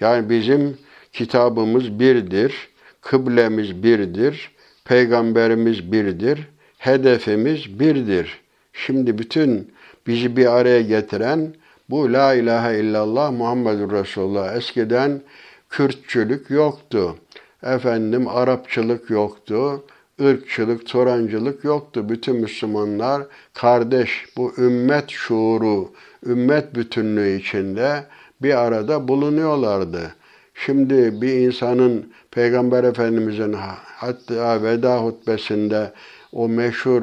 Yani 0.00 0.30
bizim 0.30 0.78
kitabımız 1.12 1.98
birdir, 2.00 2.68
kıblemiz 3.04 3.82
birdir, 3.82 4.50
peygamberimiz 4.84 5.92
birdir, 5.92 6.48
hedefimiz 6.78 7.80
birdir. 7.80 8.40
Şimdi 8.72 9.18
bütün 9.18 9.72
bizi 10.06 10.36
bir 10.36 10.56
araya 10.56 10.80
getiren 10.80 11.54
bu 11.90 12.12
La 12.12 12.34
ilahe 12.34 12.80
illallah 12.80 13.32
Muhammedur 13.32 13.92
Resulullah. 13.92 14.56
Eskiden 14.56 15.22
Kürtçülük 15.70 16.50
yoktu. 16.50 17.16
Efendim 17.62 18.28
Arapçılık 18.28 19.10
yoktu. 19.10 19.84
ırkçılık, 20.20 20.86
Turancılık 20.86 21.64
yoktu. 21.64 22.08
Bütün 22.08 22.36
Müslümanlar 22.36 23.22
kardeş, 23.54 24.26
bu 24.36 24.52
ümmet 24.58 25.10
şuuru, 25.10 25.92
ümmet 26.26 26.74
bütünlüğü 26.74 27.36
içinde 27.36 28.04
bir 28.42 28.54
arada 28.54 29.08
bulunuyorlardı. 29.08 30.14
Şimdi 30.54 31.22
bir 31.22 31.32
insanın 31.32 32.12
Peygamber 32.34 32.84
Efendimizin 32.84 33.52
hatta 33.96 34.62
veda 34.62 34.98
hutbesinde 34.98 35.92
o 36.32 36.48
meşhur 36.48 37.02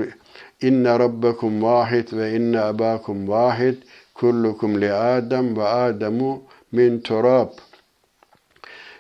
inne 0.62 1.00
rabbekum 1.00 1.64
vahid 1.64 2.08
ve 2.14 2.36
inne 2.36 2.60
abakum 2.60 3.28
vahid 3.28 3.76
kullukum 4.14 4.82
li 4.82 4.94
Adem 4.94 5.58
ve 5.58 5.64
Ademu 5.64 6.44
min 6.72 7.00
turab. 7.00 7.50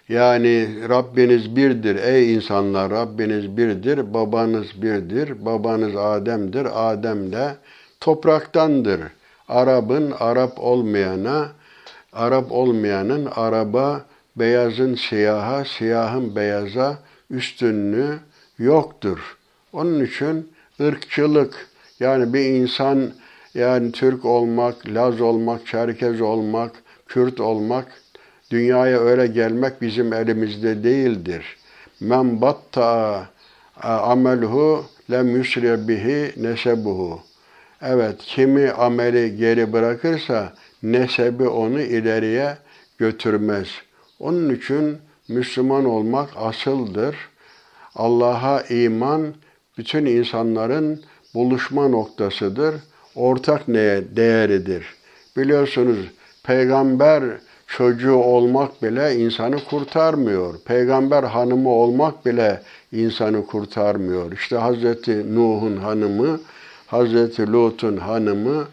Yani 0.09 0.67
Rabbiniz 0.89 1.55
birdir 1.55 1.95
ey 1.95 2.33
insanlar 2.35 2.91
Rabbiniz 2.91 3.57
birdir, 3.57 4.13
babanız 4.13 4.81
birdir, 4.81 5.45
babanız 5.45 5.95
Adem'dir, 5.95 6.67
Adem 6.91 7.31
de 7.31 7.55
topraktandır. 7.99 9.01
Arap'ın 9.47 10.13
Arap 10.19 10.59
olmayana, 10.59 11.47
Arap 12.13 12.51
olmayanın 12.51 13.25
Araba, 13.35 14.01
beyazın 14.35 14.95
siyaha, 14.95 15.65
siyahın 15.65 16.35
beyaza 16.35 16.99
üstünlüğü 17.29 18.19
yoktur. 18.57 19.37
Onun 19.73 20.05
için 20.05 20.51
ırkçılık 20.81 21.67
yani 21.99 22.33
bir 22.33 22.45
insan 22.45 23.11
yani 23.53 23.91
Türk 23.91 24.25
olmak, 24.25 24.87
Laz 24.87 25.21
olmak, 25.21 25.67
Çerkez 25.67 26.21
olmak, 26.21 26.71
Kürt 27.07 27.39
olmak, 27.39 27.87
dünyaya 28.51 28.99
öyle 28.99 29.27
gelmek 29.27 29.81
bizim 29.81 30.13
elimizde 30.13 30.83
değildir. 30.83 31.57
Men 31.99 32.41
batta 32.41 33.25
amelhu 33.83 34.85
lem 35.11 35.35
yusri 35.35 35.87
bihi 35.87 36.43
nesebuhu. 36.43 37.19
Evet, 37.81 38.15
kimi 38.19 38.71
ameli 38.71 39.35
geri 39.35 39.73
bırakırsa 39.73 40.53
nesebi 40.83 41.47
onu 41.47 41.81
ileriye 41.81 42.57
götürmez. 42.97 43.67
Onun 44.21 44.55
için 44.55 44.97
Müslüman 45.27 45.85
olmak 45.85 46.29
asıldır. 46.35 47.15
Allah'a 47.95 48.61
iman 48.61 49.33
bütün 49.77 50.05
insanların 50.05 51.01
buluşma 51.33 51.87
noktasıdır. 51.87 52.75
Ortak 53.15 53.67
neye 53.67 54.15
değeridir. 54.15 54.85
Biliyorsunuz 55.37 55.97
peygamber 56.43 57.23
çocuğu 57.67 58.15
olmak 58.15 58.83
bile 58.83 59.15
insanı 59.15 59.63
kurtarmıyor. 59.63 60.55
Peygamber 60.65 61.23
hanımı 61.23 61.69
olmak 61.69 62.25
bile 62.25 62.61
insanı 62.91 63.45
kurtarmıyor. 63.45 64.31
İşte 64.31 64.57
Hazreti 64.57 65.35
Nuh'un 65.35 65.77
hanımı, 65.77 66.39
Hazreti 66.87 67.51
Lut'un 67.51 67.97
hanımı 67.97 68.67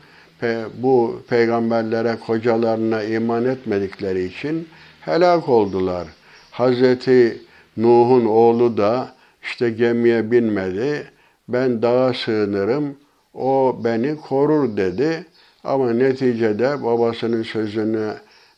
bu 0.75 1.23
peygamberlere 1.29 2.17
kocalarına 2.27 3.03
iman 3.03 3.45
etmedikleri 3.45 4.25
için 4.25 4.69
helak 5.09 5.49
oldular. 5.49 6.09
Hazreti 6.51 7.42
Nuh'un 7.77 8.25
oğlu 8.25 8.77
da 8.77 9.14
işte 9.42 9.71
gemiye 9.71 10.31
binmedi. 10.31 11.11
Ben 11.49 11.83
dağa 11.83 12.14
sığınırım, 12.14 12.97
o 13.35 13.81
beni 13.85 14.16
korur 14.16 14.77
dedi. 14.77 15.27
Ama 15.64 15.92
neticede 15.92 16.85
babasının 16.85 17.42
sözünü 17.42 18.12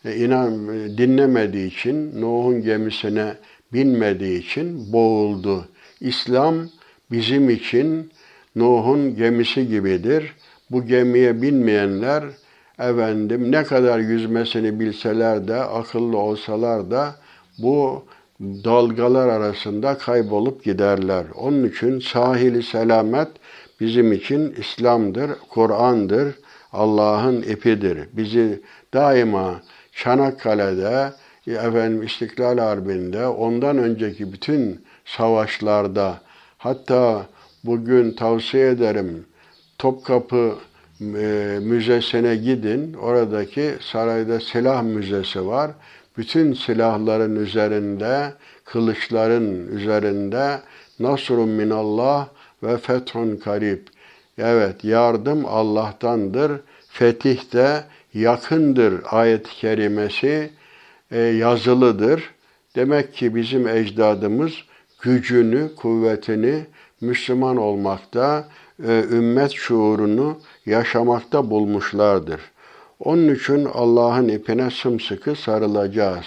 e, 0.05 0.17
inan 0.17 0.69
dinlemediği 0.99 1.67
için, 1.67 2.21
Nuh'un 2.21 2.63
gemisine 2.63 3.35
binmediği 3.73 4.39
için 4.39 4.93
boğuldu. 4.93 5.69
İslam 6.01 6.55
bizim 7.11 7.51
için 7.51 8.11
Nuh'un 8.57 9.17
gemisi 9.17 9.69
gibidir. 9.69 10.35
Bu 10.71 10.87
gemiye 10.87 11.43
binmeyenler 11.43 12.25
efendim 12.81 13.53
ne 13.53 13.65
kadar 13.65 13.99
yüzmesini 13.99 14.81
bilseler 14.81 15.49
de, 15.49 15.57
akıllı 15.57 16.19
olsalar 16.19 16.91
da 16.91 17.15
bu 17.59 18.05
dalgalar 18.41 19.29
arasında 19.29 19.99
kaybolup 19.99 20.65
giderler. 20.65 21.25
Onun 21.35 21.69
için 21.69 22.01
sahili 22.01 22.63
selamet 22.63 23.29
bizim 23.81 24.13
için 24.13 24.55
İslam'dır, 24.59 25.31
Kur'an'dır, 25.49 26.35
Allah'ın 26.73 27.43
ipidir. 27.43 28.09
Bizi 28.13 28.63
daima 28.95 29.61
Çanakkale'de, 29.93 31.13
efendim 31.47 32.03
İstiklal 32.03 32.59
Harbi'nde, 32.59 33.27
ondan 33.27 33.79
önceki 33.79 34.33
bütün 34.33 34.85
savaşlarda, 35.05 36.21
hatta 36.59 37.27
bugün 37.65 38.13
tavsiye 38.13 38.69
ederim 38.69 39.27
Topkapı 39.79 40.55
Müzesi'ne 41.01 42.37
gidin. 42.37 42.95
Oradaki 42.95 43.75
sarayda 43.81 44.41
silah 44.41 44.83
müzesi 44.83 45.47
var. 45.47 45.71
Bütün 46.17 46.53
silahların 46.53 47.37
üzerinde, 47.37 48.33
kılıçların 48.65 49.77
üzerinde 49.77 50.61
Nasrun 51.01 51.49
minallah 51.49 52.29
ve 52.63 52.79
fethun 52.79 53.37
karib. 53.37 53.79
Evet, 54.39 54.85
yardım 54.85 55.47
Allah'tandır. 55.47 56.53
Fetih 56.89 57.53
de 57.53 57.85
yakındır 58.15 59.01
ayet-i 59.05 59.51
kerimesi 59.51 60.51
e, 61.11 61.21
yazılıdır. 61.21 62.31
Demek 62.77 63.15
ki 63.15 63.35
bizim 63.35 63.69
ecdadımız 63.69 64.53
gücünü, 65.03 65.75
kuvvetini 65.77 66.67
Müslüman 67.01 67.57
olmakta, 67.57 68.45
ümmet 68.89 69.53
şuurunu 69.53 70.39
yaşamakta 70.67 71.51
bulmuşlardır. 71.51 72.41
Onun 73.01 73.35
için 73.35 73.69
Allah'ın 73.75 74.29
ipine 74.29 74.71
sımsıkı 74.71 75.37
sarılacağız. 75.37 76.25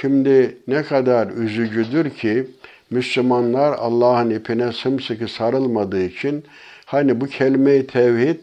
Şimdi 0.00 0.58
ne 0.68 0.82
kadar 0.82 1.28
üzücüdür 1.28 2.10
ki 2.10 2.46
Müslümanlar 2.90 3.72
Allah'ın 3.72 4.30
ipine 4.30 4.72
sımsıkı 4.72 5.28
sarılmadığı 5.28 6.02
için 6.02 6.44
hani 6.84 7.20
bu 7.20 7.26
kelime-i 7.26 7.86
tevhid 7.86 8.38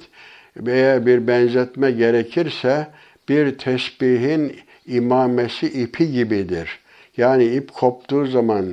veya 0.57 1.05
bir 1.05 1.27
benzetme 1.27 1.91
gerekirse 1.91 2.87
bir 3.29 3.57
tesbihin 3.57 4.55
imamesi 4.87 5.81
ipi 5.81 6.11
gibidir. 6.11 6.79
Yani 7.17 7.45
ip 7.45 7.73
koptuğu 7.73 8.25
zaman 8.25 8.65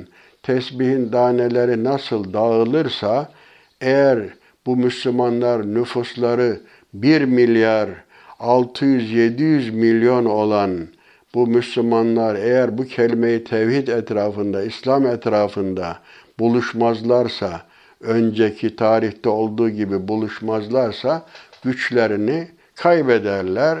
tesbihin 0.43 1.11
daneleri 1.11 1.83
nasıl 1.83 2.33
dağılırsa 2.33 3.31
eğer 3.81 4.19
bu 4.67 4.75
Müslümanlar 4.75 5.73
nüfusları 5.73 6.59
1 6.93 7.21
milyar 7.21 7.89
600-700 8.39 9.71
milyon 9.71 10.25
olan 10.25 10.87
bu 11.33 11.47
Müslümanlar 11.47 12.35
eğer 12.35 12.77
bu 12.77 12.85
kelime-i 12.85 13.43
tevhid 13.43 13.87
etrafında, 13.87 14.63
İslam 14.63 15.05
etrafında 15.05 15.99
buluşmazlarsa, 16.39 17.61
önceki 18.01 18.75
tarihte 18.75 19.29
olduğu 19.29 19.69
gibi 19.69 20.07
buluşmazlarsa 20.07 21.25
güçlerini 21.63 22.47
kaybederler. 22.75 23.77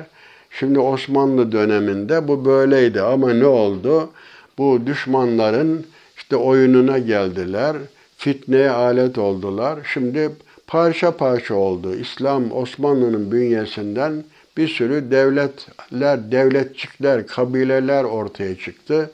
Şimdi 0.49 0.79
Osmanlı 0.79 1.51
döneminde 1.51 2.27
bu 2.27 2.45
böyleydi 2.45 3.01
ama 3.01 3.33
ne 3.33 3.45
oldu? 3.45 4.09
Bu 4.57 4.81
düşmanların 4.85 5.85
işte 6.17 6.35
oyununa 6.35 6.97
geldiler, 6.97 7.77
fitneye 8.17 8.69
alet 8.69 9.17
oldular. 9.17 9.79
Şimdi 9.93 10.31
parça 10.67 11.17
parça 11.17 11.55
oldu. 11.55 11.95
İslam 11.95 12.51
Osmanlı'nın 12.51 13.31
bünyesinden 13.31 14.23
bir 14.57 14.67
sürü 14.67 15.11
devletler, 15.11 16.31
devletçikler, 16.31 17.27
kabileler 17.27 18.03
ortaya 18.03 18.57
çıktı. 18.57 19.11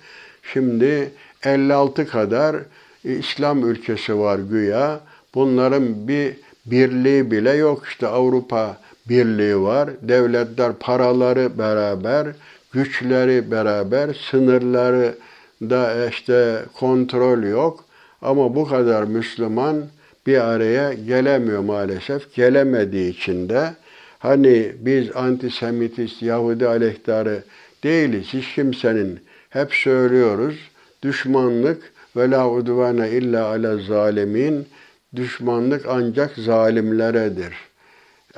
Şimdi 0.54 1.12
56 1.44 2.08
kadar 2.08 2.56
İslam 3.04 3.70
ülkesi 3.70 4.20
var 4.20 4.40
güya. 4.40 5.00
Bunların 5.36 6.08
bir 6.08 6.36
birliği 6.66 7.32
bile 7.32 7.52
yok. 7.52 7.84
İşte 7.88 8.08
Avrupa 8.08 8.78
Birliği 9.10 9.62
var. 9.62 9.90
Devletler 10.02 10.74
paraları 10.74 11.58
beraber, 11.58 12.28
güçleri 12.72 13.52
beraber, 13.52 14.14
sınırları 14.32 15.16
da 15.62 16.08
işte 16.10 16.66
kontrol 16.74 17.44
yok. 17.44 17.86
Ama 18.22 18.56
bu 18.56 18.68
kadar 18.68 19.04
Müslüman 19.04 19.84
bir 20.28 20.38
araya 20.38 20.94
gelemiyor 20.94 21.60
maalesef. 21.60 22.36
Gelemediği 22.36 23.10
için 23.10 23.50
de 23.50 23.74
hani 24.20 24.72
biz 24.80 25.16
antisemitist, 25.16 26.22
Yahudi 26.22 26.68
aleyhtarı 26.68 27.44
değiliz. 27.84 28.28
Hiç 28.34 28.56
kimsenin 28.56 29.20
hep 29.50 29.74
söylüyoruz. 29.74 30.56
Düşmanlık 31.04 31.92
ve 32.16 32.32
la 32.32 32.50
udvane 32.50 33.10
illa 33.10 33.46
ala 33.46 33.78
zalimin. 33.78 34.68
Düşmanlık 35.16 35.86
ancak 35.90 36.36
zalimleredir. 36.38 37.54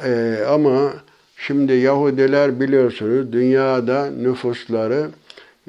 Ee, 0.04 0.38
ama 0.50 0.94
şimdi 1.38 1.74
Yahudiler 1.74 2.60
biliyorsunuz 2.60 3.34
dünyada 3.34 4.12
nüfusları 4.12 5.10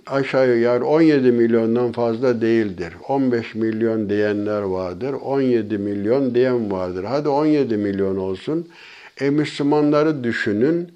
aşağı 0.06 0.56
yukarı 0.56 0.84
17 0.84 1.32
milyondan 1.32 1.92
fazla 1.92 2.40
değildir. 2.40 2.92
15 3.08 3.54
milyon 3.54 4.08
diyenler 4.08 4.62
vardır. 4.62 5.12
17 5.12 5.78
milyon 5.78 6.34
diyen 6.34 6.70
vardır. 6.70 7.04
Hadi 7.04 7.28
17 7.28 7.76
milyon 7.76 8.16
olsun. 8.16 8.68
E 9.20 9.30
Müslümanları 9.30 10.24
düşünün. 10.24 10.92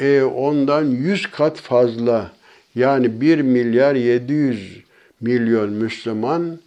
E 0.00 0.22
ondan 0.22 0.84
100 0.84 1.30
kat 1.30 1.56
fazla 1.56 2.32
yani 2.74 3.20
1 3.20 3.42
milyar 3.42 3.94
700 3.94 4.82
milyon 5.20 5.70
Müslüman 5.70 6.58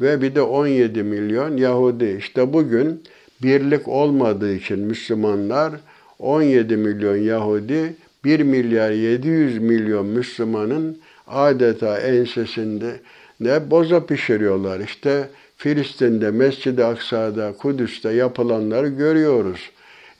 ve 0.00 0.22
bir 0.22 0.34
de 0.34 0.42
17 0.42 1.02
milyon 1.02 1.56
Yahudi. 1.56 2.16
İşte 2.18 2.52
bugün 2.52 3.02
birlik 3.42 3.88
olmadığı 3.88 4.54
için 4.54 4.78
Müslümanlar 4.78 5.72
17 6.18 6.76
milyon 6.76 7.16
Yahudi 7.16 7.94
1 8.24 8.40
milyar 8.40 8.90
700 8.90 9.58
milyon 9.58 10.06
Müslümanın 10.06 10.98
adeta 11.26 11.98
ensesinde 11.98 13.00
ne 13.40 13.70
boza 13.70 14.06
pişiriyorlar. 14.06 14.80
İşte 14.80 15.28
Filistin'de, 15.56 16.30
Mescid-i 16.30 16.84
Aksa'da, 16.84 17.52
Kudüs'te 17.52 18.12
yapılanları 18.12 18.88
görüyoruz. 18.88 19.70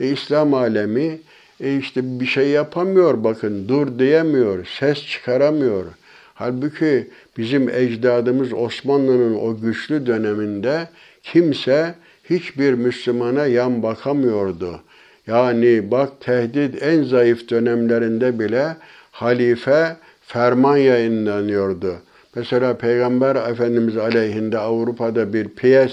E, 0.00 0.08
İslam 0.08 0.54
alemi 0.54 1.18
e, 1.60 1.76
işte 1.78 2.20
bir 2.20 2.26
şey 2.26 2.48
yapamıyor 2.48 3.24
bakın, 3.24 3.68
dur 3.68 3.98
diyemiyor, 3.98 4.66
ses 4.78 5.06
çıkaramıyor. 5.06 5.84
Halbuki 6.34 7.10
bizim 7.36 7.68
ecdadımız 7.68 8.52
Osmanlı'nın 8.52 9.34
o 9.34 9.56
güçlü 9.60 10.06
döneminde 10.06 10.88
kimse 11.22 11.94
hiçbir 12.30 12.74
Müslümana 12.74 13.46
yan 13.46 13.82
bakamıyordu. 13.82 14.80
Yani 15.26 15.90
bak 15.90 16.20
tehdit 16.20 16.82
en 16.82 17.02
zayıf 17.02 17.50
dönemlerinde 17.50 18.38
bile 18.38 18.76
halife 19.10 19.96
ferman 20.26 20.76
yayınlanıyordu. 20.76 21.94
Mesela 22.34 22.76
Peygamber 22.76 23.36
Efendimiz 23.36 23.96
aleyhinde 23.96 24.58
Avrupa'da 24.58 25.32
bir 25.32 25.48
piyes 25.48 25.92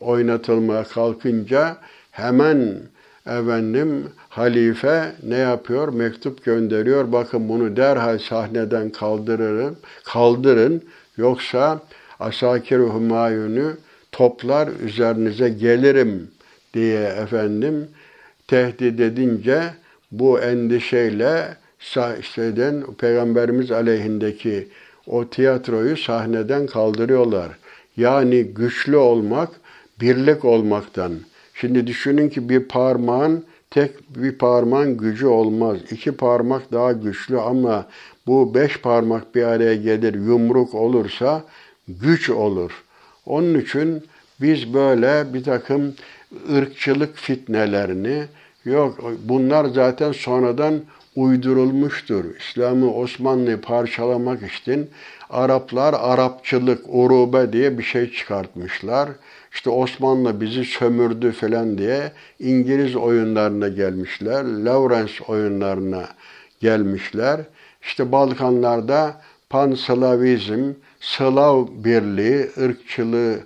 oynatılmaya 0.00 0.84
kalkınca 0.84 1.76
hemen 2.10 2.78
efendim 3.26 4.04
halife 4.28 5.12
ne 5.22 5.36
yapıyor? 5.36 5.88
Mektup 5.88 6.44
gönderiyor. 6.44 7.12
Bakın 7.12 7.48
bunu 7.48 7.76
derhal 7.76 8.18
sahneden 8.18 8.90
kaldırırım, 8.90 9.76
kaldırın. 10.04 10.84
Yoksa 11.16 11.80
Asakir-i 12.20 12.94
Hümayun'u 12.94 13.72
toplar 14.12 14.68
üzerinize 14.84 15.48
gelirim 15.48 16.30
diye 16.74 17.02
efendim 17.02 17.88
tehdit 18.48 19.00
edince 19.00 19.62
bu 20.12 20.40
endişeyle 20.40 21.56
şeyden 22.34 22.84
Peygamberimiz 22.98 23.70
aleyhindeki 23.70 24.68
o 25.06 25.28
tiyatroyu 25.28 25.96
sahneden 25.96 26.66
kaldırıyorlar. 26.66 27.48
Yani 27.96 28.44
güçlü 28.44 28.96
olmak 28.96 29.48
birlik 30.00 30.44
olmaktan. 30.44 31.12
Şimdi 31.54 31.86
düşünün 31.86 32.28
ki 32.28 32.48
bir 32.48 32.68
parmağın 32.68 33.44
tek 33.70 34.16
bir 34.16 34.38
parmağın 34.38 34.96
gücü 34.96 35.26
olmaz. 35.26 35.78
İki 35.90 36.12
parmak 36.12 36.72
daha 36.72 36.92
güçlü 36.92 37.40
ama 37.40 37.86
bu 38.26 38.54
beş 38.54 38.80
parmak 38.80 39.34
bir 39.34 39.42
araya 39.42 39.74
gelir 39.74 40.14
yumruk 40.14 40.74
olursa 40.74 41.44
güç 41.88 42.30
olur. 42.30 42.84
Onun 43.26 43.58
için 43.58 44.04
biz 44.40 44.74
böyle 44.74 45.34
bir 45.34 45.44
takım 45.44 45.94
ırkçılık 46.56 47.16
fitnelerini 47.16 48.24
yok 48.64 49.12
bunlar 49.24 49.64
zaten 49.64 50.12
sonradan 50.12 50.80
uydurulmuştur. 51.16 52.24
İslam'ı 52.36 52.94
Osmanlı'yı 52.94 53.60
parçalamak 53.60 54.52
için 54.52 54.90
Araplar 55.30 55.94
Arapçılık, 55.94 56.84
urube 56.88 57.52
diye 57.52 57.78
bir 57.78 57.82
şey 57.82 58.12
çıkartmışlar. 58.12 59.08
İşte 59.52 59.70
Osmanlı 59.70 60.40
bizi 60.40 60.64
sömürdü 60.64 61.32
falan 61.32 61.78
diye 61.78 62.12
İngiliz 62.38 62.96
oyunlarına 62.96 63.68
gelmişler. 63.68 64.44
Lawrence 64.44 65.24
oyunlarına 65.28 66.08
gelmişler. 66.60 67.40
İşte 67.82 68.12
Balkanlarda 68.12 69.20
panslavizm, 69.50 70.72
Slav 71.00 71.66
birliği, 71.70 72.50
ırkçılığı 72.58 73.40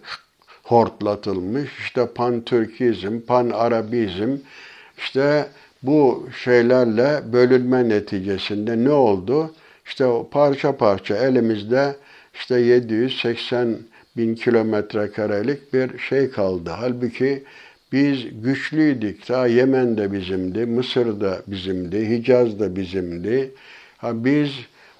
hortlatılmış. 0.62 1.71
İşte 1.79 2.07
pan-Türkizm, 2.07 3.21
pan-Arabizm, 3.21 4.37
işte 4.99 5.47
bu 5.87 6.28
şeylerle 6.45 7.32
bölünme 7.32 7.89
neticesinde 7.89 8.85
ne 8.85 8.91
oldu? 8.91 9.55
İşte 9.87 10.05
parça 10.30 10.76
parça 10.76 11.16
elimizde 11.16 11.97
işte 12.35 12.61
780 12.61 13.76
bin 14.16 14.35
kilometre 14.35 15.11
karelik 15.11 15.72
bir 15.72 15.99
şey 15.99 16.30
kaldı. 16.30 16.70
Halbuki 16.70 17.45
biz 17.93 18.43
güçlüydük. 18.43 19.26
Ta 19.26 19.47
Yemen 19.47 19.97
de 19.97 20.12
bizimdi, 20.12 20.66
Mısır 20.66 21.20
da 21.20 21.43
bizimdi, 21.47 22.11
Hicaz 22.11 22.61
da 22.61 22.76
bizimdi. 22.76 23.51
Ha 23.99 24.24
biz 24.24 24.51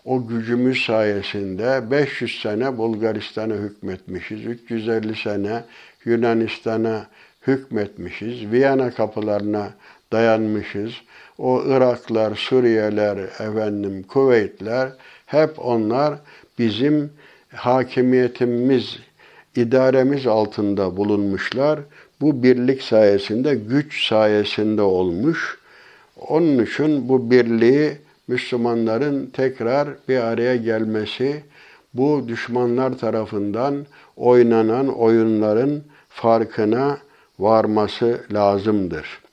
o 0.05 0.26
gücümüz 0.26 0.85
sayesinde 0.85 1.91
500 1.91 2.41
sene 2.41 2.78
Bulgaristan'a 2.78 3.55
hükmetmişiz, 3.55 4.47
350 4.47 5.16
sene 5.16 5.64
Yunanistan'a 6.05 7.07
hükmetmişiz, 7.47 8.51
Viyana 8.53 8.91
kapılarına 8.91 9.70
dayanmışız. 10.13 10.93
O 11.39 11.63
Iraklar, 11.67 12.35
Suriyeler, 12.35 13.17
efendim 13.19 14.03
Kuveytler 14.03 14.89
hep 15.27 15.51
onlar 15.59 16.15
bizim 16.59 17.11
hakimiyetimiz, 17.55 18.99
idaremiz 19.57 20.27
altında 20.27 20.97
bulunmuşlar. 20.97 21.81
Bu 22.21 22.43
birlik 22.43 22.83
sayesinde, 22.83 23.55
güç 23.55 24.07
sayesinde 24.09 24.83
olmuş. 24.83 25.59
Onun 26.29 26.65
için 26.65 27.09
bu 27.09 27.31
birliği 27.31 27.93
Müslümanların 28.29 29.27
tekrar 29.27 29.89
bir 30.09 30.19
araya 30.19 30.57
gelmesi, 30.57 31.43
bu 31.95 32.29
düşmanlar 32.29 32.99
tarafından 32.99 33.87
oynanan 34.17 34.89
oyunların 34.99 35.83
farkına 36.09 36.99
varması 37.39 38.21
lazımdır. 38.33 39.24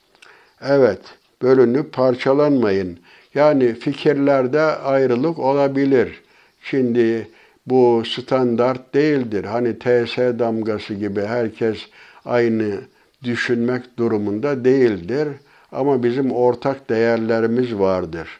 Evet, 0.67 0.99
bölünüp 1.41 1.93
parçalanmayın. 1.93 2.99
Yani 3.35 3.73
fikirlerde 3.73 4.61
ayrılık 4.61 5.39
olabilir. 5.39 6.21
Şimdi 6.61 7.27
bu 7.65 8.03
standart 8.05 8.93
değildir. 8.93 9.43
Hani 9.43 9.79
TS 9.79 10.17
damgası 10.17 10.93
gibi 10.93 11.21
herkes 11.21 11.77
aynı 12.25 12.71
düşünmek 13.23 13.97
durumunda 13.97 14.65
değildir. 14.65 15.27
Ama 15.71 16.03
bizim 16.03 16.31
ortak 16.31 16.89
değerlerimiz 16.89 17.75
vardır. 17.75 18.39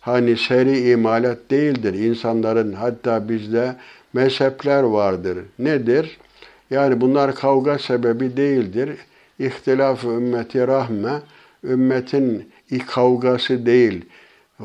Hani 0.00 0.36
seri 0.36 0.90
imalat 0.90 1.38
değildir. 1.50 1.94
İnsanların 1.94 2.72
hatta 2.72 3.28
bizde 3.28 3.76
mezhepler 4.12 4.82
vardır. 4.82 5.38
Nedir? 5.58 6.18
Yani 6.70 7.00
bunlar 7.00 7.34
kavga 7.34 7.78
sebebi 7.78 8.36
değildir. 8.36 8.90
İhtilaf-ı 9.38 10.08
ümmeti 10.08 10.66
rahme, 10.66 11.20
ümmetin 11.70 12.50
kavgası 12.86 13.66
değil, 13.66 14.04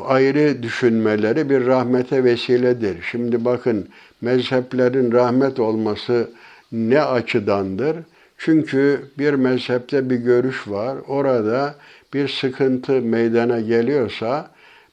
ayrı 0.04 0.64
düşünmeleri 0.64 1.50
bir 1.50 1.66
rahmete 1.66 2.24
vesiledir. 2.24 2.98
Şimdi 3.12 3.46
bakın 3.46 3.88
mezheplerin 4.22 5.12
rahmet 5.12 5.60
olması 5.60 6.30
ne 6.72 7.02
açıdandır? 7.02 7.98
Çünkü 8.38 9.02
bir 9.18 9.34
mezhepte 9.34 10.10
bir 10.10 10.16
görüş 10.16 10.68
var. 10.68 10.98
Orada 11.08 11.76
bir 12.14 12.28
sıkıntı 12.28 12.92
meydana 12.92 13.60
geliyorsa 13.60 14.52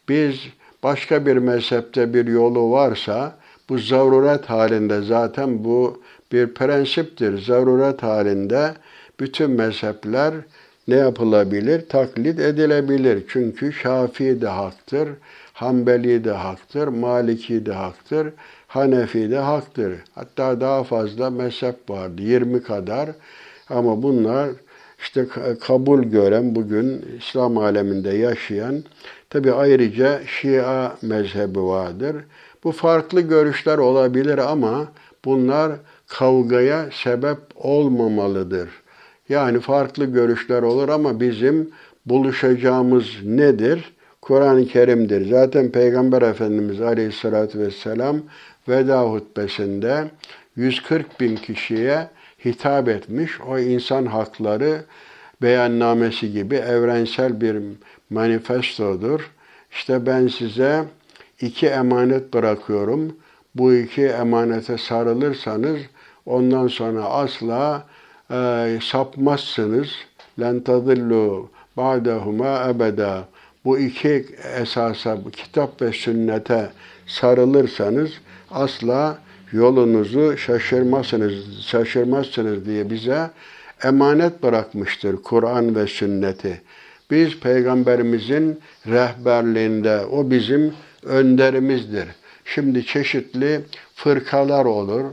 biz 0.09 0.35
başka 0.83 1.27
bir 1.27 1.37
mezhepte 1.37 2.15
bir 2.15 2.27
yolu 2.27 2.71
varsa 2.71 3.37
bu 3.69 3.79
zaruret 3.79 4.51
halinde 4.51 5.03
zaten 5.03 5.65
bu 5.65 6.03
bir 6.33 6.55
prensiptir. 6.55 7.43
Zaruret 7.43 8.03
halinde 8.03 8.75
bütün 9.21 9.51
mezhepler 9.51 10.35
ne 10.89 10.97
yapılabilir? 10.97 11.89
Taklit 11.89 12.41
edilebilir. 12.41 13.25
Çünkü 13.29 13.73
Şafii 13.73 14.41
de 14.41 14.49
haktır, 14.49 15.09
Hanbeli 15.53 16.25
de 16.25 16.31
haktır, 16.31 16.89
Maliki 16.89 17.67
de 17.67 17.73
haktır, 17.73 18.33
Hanefi 18.67 19.31
de 19.31 19.39
haktır. 19.39 19.93
Hatta 20.15 20.61
daha 20.61 20.85
fazla 20.85 21.31
mezhep 21.31 21.91
vardı, 21.91 22.23
20 22.23 22.63
kadar. 22.63 23.11
Ama 23.71 24.03
bunlar 24.03 24.49
işte 25.03 25.27
kabul 25.61 26.03
gören 26.03 26.55
bugün 26.55 27.05
İslam 27.19 27.59
aleminde 27.59 28.11
yaşayan 28.11 28.85
tabi 29.31 29.53
ayrıca 29.53 30.21
Şia 30.27 30.97
mezhebi 31.03 31.63
vardır. 31.63 32.17
Bu 32.65 32.73
farklı 32.73 33.21
görüşler 33.21 33.79
olabilir 33.79 34.39
ama 34.39 34.89
bunlar 35.25 35.73
kavgaya 36.07 36.89
sebep 36.93 37.39
olmamalıdır. 37.55 38.69
Yani 39.29 39.61
farklı 39.61 40.05
görüşler 40.05 40.63
olur 40.63 40.89
ama 40.89 41.21
bizim 41.21 41.71
buluşacağımız 42.07 43.07
nedir? 43.25 43.93
Kur'an-ı 44.23 44.67
Kerim'dir. 44.67 45.31
Zaten 45.31 45.71
Peygamber 45.71 46.23
Efendimiz 46.23 46.81
Aleyhisselatü 46.81 47.59
Vesselam 47.59 48.21
veda 48.69 49.03
hutbesinde 49.03 50.05
140 50.57 51.21
bin 51.21 51.37
kişiye 51.37 52.09
hitap 52.45 52.89
etmiş. 52.89 53.41
O 53.41 53.59
insan 53.59 54.07
hakları 54.07 54.85
beyannamesi 55.43 56.33
gibi 56.33 56.55
evrensel 56.55 57.41
bir 57.41 57.57
manifestodur. 58.11 59.31
İşte 59.71 60.07
ben 60.07 60.27
size 60.27 60.85
iki 61.41 61.67
emanet 61.67 62.35
bırakıyorum. 62.35 63.17
Bu 63.55 63.75
iki 63.75 64.07
emanete 64.07 64.79
sarılırsanız 64.79 65.79
ondan 66.27 66.67
sonra 66.67 67.05
asla 67.05 67.87
e, 68.31 68.79
sapmazsınız. 68.83 69.89
Len 70.41 70.61
tadillu 70.61 71.51
ba'dehuma 71.77 72.69
ebeda. 72.69 73.29
Bu 73.65 73.79
iki 73.79 74.27
esasa, 74.61 75.19
kitap 75.33 75.83
ve 75.83 75.93
sünnete 75.93 76.71
sarılırsanız 77.07 78.11
asla 78.51 79.19
yolunuzu 79.53 80.37
şaşırmazsınız, 80.39 81.63
şaşırmazsınız 81.63 82.67
diye 82.67 82.91
bize 82.91 83.31
emanet 83.83 84.43
bırakmıştır 84.43 85.17
Kur'an 85.17 85.77
ve 85.77 85.87
sünneti. 85.87 86.61
Biz 87.11 87.41
peygamberimizin 87.41 88.61
rehberliğinde 88.87 90.07
o 90.07 90.31
bizim 90.31 90.75
önderimizdir. 91.03 92.09
Şimdi 92.45 92.87
çeşitli 92.87 93.61
fırkalar 93.95 94.65
olur, 94.65 95.05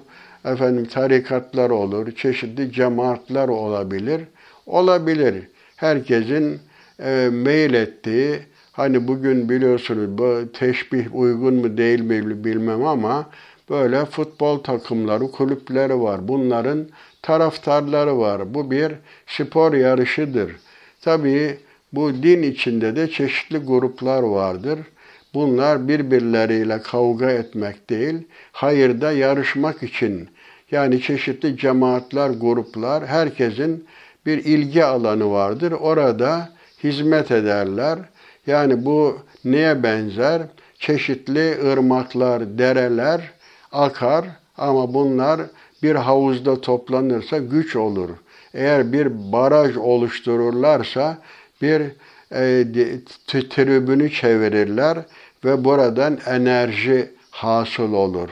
efendim 0.46 0.86
tarikatlar 0.86 1.70
olur, 1.70 2.12
çeşitli 2.12 2.72
cemaatler 2.72 3.48
olabilir. 3.48 4.22
Olabilir. 4.66 5.36
Herkesin 5.76 6.60
e, 7.00 7.30
meyil 7.32 7.74
ettiği, 7.74 8.39
hani 8.72 9.08
bugün 9.08 9.50
biliyorsunuz 9.50 10.18
bu 10.18 10.52
teşbih 10.54 11.16
uygun 11.16 11.54
mu 11.54 11.78
değil 11.78 12.02
mi 12.02 12.43
bilmem 12.43 12.86
ama 12.86 13.30
böyle 13.70 14.06
futbol 14.06 14.60
takımları, 14.60 15.32
kulüpleri 15.32 16.02
var. 16.02 16.28
Bunların 16.28 16.88
taraftarları 17.22 18.18
var. 18.20 18.54
Bu 18.54 18.72
bir 18.72 18.91
spor 19.28 19.74
yarışıdır. 19.74 20.52
Tabii 21.02 21.58
bu 21.93 22.14
din 22.24 22.43
içinde 22.43 22.96
de 22.96 23.10
çeşitli 23.10 23.58
gruplar 23.58 24.24
vardır. 24.24 24.80
Bunlar 25.34 25.88
birbirleriyle 25.88 26.82
kavga 26.82 27.32
etmek 27.32 27.89
değil, 27.89 28.16
hayırda 28.52 29.12
yarışmak 29.12 29.84
için 29.84 30.30
yani 30.72 31.01
çeşitli 31.01 31.57
cemaatler, 31.57 32.30
gruplar, 32.30 33.07
herkesin 33.07 33.86
bir 34.26 34.38
ilgi 34.45 34.86
alanı 34.86 35.32
vardır. 35.32 35.72
Orada 35.72 36.49
hizmet 36.84 37.32
ederler. 37.32 37.99
Yani 38.47 38.86
bu 38.86 39.18
neye 39.45 39.84
benzer? 39.84 40.41
Çeşitli 40.80 41.57
ırmaklar, 41.66 42.57
dereler 42.57 43.22
akar 43.72 44.26
ama 44.57 44.93
bunlar 44.93 45.41
bir 45.84 45.95
havuzda 45.95 46.61
toplanırsa 46.61 47.38
güç 47.38 47.76
olur. 47.76 48.09
Eğer 48.53 48.93
bir 48.93 49.32
baraj 49.32 49.78
oluştururlarsa 49.78 51.18
bir 51.61 51.82
e, 52.32 52.66
tribünü 53.49 54.11
çevirirler 54.11 54.97
ve 55.45 55.63
buradan 55.63 56.18
enerji 56.26 57.11
hasıl 57.32 57.93
olur. 57.93 58.30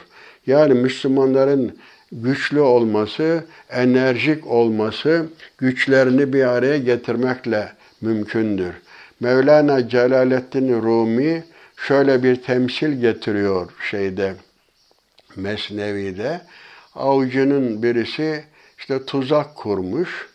Yani 0.48 0.74
Müslümanların 0.74 1.78
güçlü 2.14 2.60
olması, 2.60 3.46
enerjik 3.70 4.48
olması, 4.48 5.26
güçlerini 5.58 6.34
bir 6.34 6.44
araya 6.44 6.78
getirmekle 6.78 7.74
mümkündür. 8.02 8.74
Mevlana 9.20 9.90
Celaleddin 9.90 10.82
Rumi 10.82 11.44
şöyle 11.78 12.24
bir 12.24 12.36
temsil 12.36 13.02
getiriyor 13.02 13.72
şeyde, 13.90 14.34
Mesnevi'de. 15.36 16.42
Avcının 16.96 17.84
birisi 17.84 18.44
işte 18.80 19.06
tuzak 19.06 19.56
kurmuş. 19.56 20.28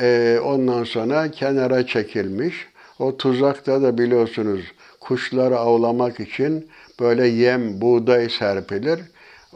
Ee, 0.00 0.38
ondan 0.44 0.84
sonra 0.84 1.30
kenara 1.30 1.86
çekilmiş. 1.86 2.66
O 2.98 3.16
tuzakta 3.16 3.82
da 3.82 3.98
biliyorsunuz 3.98 4.60
kuşları 5.00 5.58
avlamak 5.58 6.20
için 6.20 6.68
böyle 7.00 7.26
yem, 7.26 7.80
buğday 7.80 8.28
serpilir. 8.28 9.00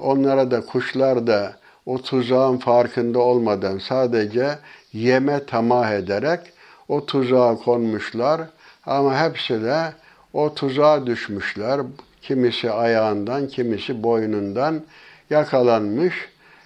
Onlara 0.00 0.50
da 0.50 0.60
kuşlar 0.66 1.26
da 1.26 1.56
o 1.86 2.02
tuzağın 2.02 2.56
farkında 2.58 3.18
olmadan 3.18 3.78
sadece 3.78 4.58
yeme 4.92 5.46
tamah 5.46 5.90
ederek 5.90 6.40
o 6.88 7.06
tuzağa 7.06 7.54
konmuşlar. 7.56 8.40
Ama 8.86 9.20
hepsi 9.24 9.62
de 9.62 9.92
o 10.32 10.54
tuzağa 10.54 11.06
düşmüşler. 11.06 11.80
Kimisi 12.22 12.70
ayağından, 12.70 13.48
kimisi 13.48 14.02
boynundan 14.02 14.82
yakalanmış. 15.30 16.14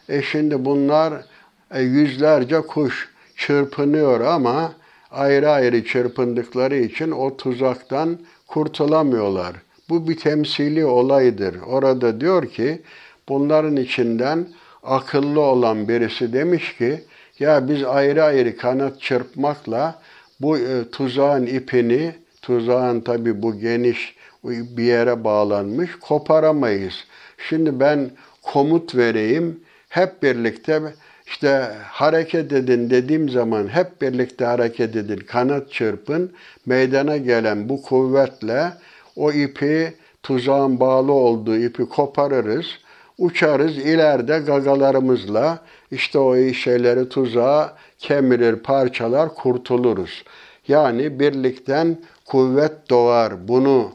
E 0.09 0.23
şimdi 0.23 0.65
bunlar 0.65 1.13
e, 1.71 1.83
yüzlerce 1.83 2.61
kuş 2.61 3.09
çırpınıyor 3.37 4.21
ama 4.21 4.73
ayrı 5.11 5.51
ayrı 5.51 5.85
çırpındıkları 5.85 6.77
için 6.77 7.11
o 7.11 7.37
tuzaktan 7.37 8.19
kurtulamıyorlar. 8.47 9.53
Bu 9.89 10.09
bir 10.09 10.19
temsili 10.19 10.85
olaydır. 10.85 11.57
Orada 11.67 12.21
diyor 12.21 12.47
ki 12.47 12.83
bunların 13.29 13.77
içinden 13.77 14.47
akıllı 14.83 15.41
olan 15.41 15.89
birisi 15.89 16.33
demiş 16.33 16.77
ki 16.77 17.05
ya 17.39 17.69
biz 17.69 17.85
ayrı 17.85 18.25
ayrı 18.25 18.57
kanat 18.57 19.01
çırpmakla 19.01 19.99
bu 20.41 20.59
e, 20.59 20.91
tuzağın 20.93 21.47
ipini, 21.47 22.15
tuzağın 22.43 23.01
tabi 23.01 23.43
bu 23.43 23.59
geniş 23.59 24.17
bir 24.45 24.85
yere 24.85 25.25
bağlanmış 25.25 25.91
koparamayız. 26.01 26.95
Şimdi 27.49 27.81
ben 27.81 28.11
komut 28.43 28.95
vereyim, 28.95 29.61
hep 29.89 30.23
birlikte 30.23 30.81
işte 31.27 31.75
hareket 31.85 32.53
edin 32.53 32.91
dediğim 32.91 33.29
zaman 33.29 33.69
hep 33.69 34.03
birlikte 34.03 34.45
hareket 34.45 34.97
edin, 34.97 35.17
kanat 35.27 35.73
çırpın, 35.73 36.33
meydana 36.67 37.17
gelen 37.17 37.69
bu 37.69 37.83
kuvvetle 37.83 38.73
o 39.17 39.33
ipi, 39.33 39.95
tuzağın 40.23 40.81
bağlı 40.81 41.13
olduğu 41.13 41.57
ipi 41.57 41.85
koparırız, 41.85 42.67
uçarız 43.23 43.79
ileride 43.79 44.39
gagalarımızla 44.39 45.59
işte 45.91 46.19
o 46.19 46.53
şeyleri 46.53 47.09
tuzağa 47.09 47.77
kemirir, 47.99 48.57
parçalar, 48.57 49.35
kurtuluruz. 49.35 50.25
Yani 50.69 51.21
birlikten 51.21 51.99
kuvvet 52.25 52.91
doğar. 52.91 53.49
Bunu 53.49 53.93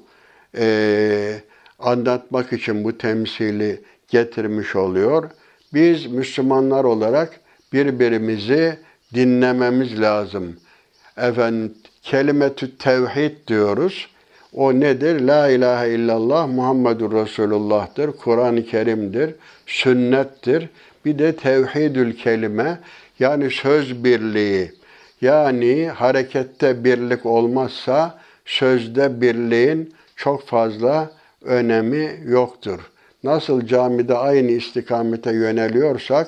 e, 0.57 1.39
anlatmak 1.79 2.53
için 2.53 2.83
bu 2.83 2.97
temsili 2.97 3.81
getirmiş 4.07 4.75
oluyor. 4.75 5.29
Biz 5.73 6.05
Müslümanlar 6.05 6.83
olarak 6.83 7.39
birbirimizi 7.73 8.79
dinlememiz 9.13 10.01
lazım. 10.01 10.55
Efendim 11.17 11.73
kelimetü 12.01 12.77
tevhid 12.77 13.47
diyoruz. 13.47 14.07
O 14.57 14.73
nedir? 14.79 15.19
La 15.19 15.49
ilahe 15.49 15.89
illallah 15.89 16.47
Muhammedur 16.47 17.11
Resulullah'tır. 17.11 18.11
Kur'an-ı 18.11 18.65
Kerim'dir. 18.65 19.35
Sünnettir. 19.65 20.69
Bir 21.05 21.19
de 21.19 21.35
tevhidül 21.35 22.17
kelime 22.17 22.79
yani 23.19 23.51
söz 23.51 24.03
birliği. 24.03 24.71
Yani 25.21 25.87
harekette 25.87 26.83
birlik 26.83 27.25
olmazsa 27.25 28.19
sözde 28.45 29.21
birliğin 29.21 29.93
çok 30.15 30.47
fazla 30.47 31.11
önemi 31.41 32.19
yoktur. 32.25 32.79
Nasıl 33.23 33.65
camide 33.65 34.13
aynı 34.13 34.51
istikamete 34.51 35.31
yöneliyorsak 35.31 36.27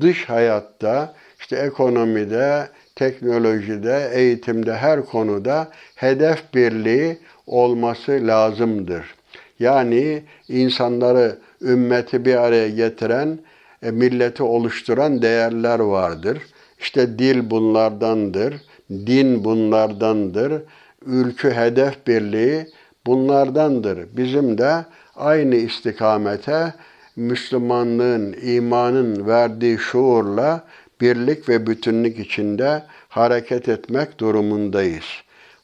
dış 0.00 0.28
hayatta 0.28 1.14
işte 1.40 1.56
ekonomide, 1.56 2.68
teknolojide, 2.94 4.10
eğitimde 4.12 4.76
her 4.76 5.04
konuda 5.04 5.68
hedef 5.94 6.54
birliği 6.54 7.18
olması 7.46 8.12
lazımdır. 8.12 9.14
Yani 9.58 10.22
insanları, 10.48 11.38
ümmeti 11.62 12.24
bir 12.24 12.34
araya 12.34 12.68
getiren, 12.68 13.38
e, 13.82 13.90
milleti 13.90 14.42
oluşturan 14.42 15.22
değerler 15.22 15.78
vardır. 15.78 16.38
İşte 16.78 17.18
dil 17.18 17.50
bunlardandır, 17.50 18.54
din 18.90 19.44
bunlardandır, 19.44 20.62
ülkü 21.06 21.50
hedef 21.50 22.06
birliği 22.06 22.66
bunlardandır. 23.06 24.16
Bizim 24.16 24.58
de 24.58 24.84
aynı 25.16 25.54
istikamete 25.54 26.74
Müslümanlığın, 27.16 28.36
imanın 28.42 29.26
verdiği 29.26 29.78
şuurla 29.78 30.64
birlik 31.00 31.48
ve 31.48 31.66
bütünlük 31.66 32.18
içinde 32.18 32.82
hareket 33.08 33.68
etmek 33.68 34.18
durumundayız. 34.18 35.04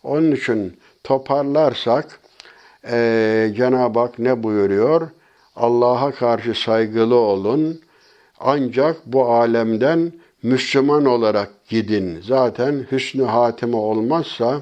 Onun 0.02 0.32
için 0.32 0.76
toparlarsak 1.04 2.20
e, 2.90 3.52
Cenab-ı 3.56 3.98
Hak 3.98 4.18
ne 4.18 4.42
buyuruyor? 4.42 5.08
Allah'a 5.56 6.10
karşı 6.10 6.54
saygılı 6.54 7.16
olun. 7.16 7.80
Ancak 8.40 8.96
bu 9.06 9.24
alemden 9.24 10.12
Müslüman 10.42 11.04
olarak 11.04 11.48
gidin. 11.68 12.20
Zaten 12.22 12.86
hüsnü 12.92 13.24
hatime 13.24 13.76
olmazsa 13.76 14.60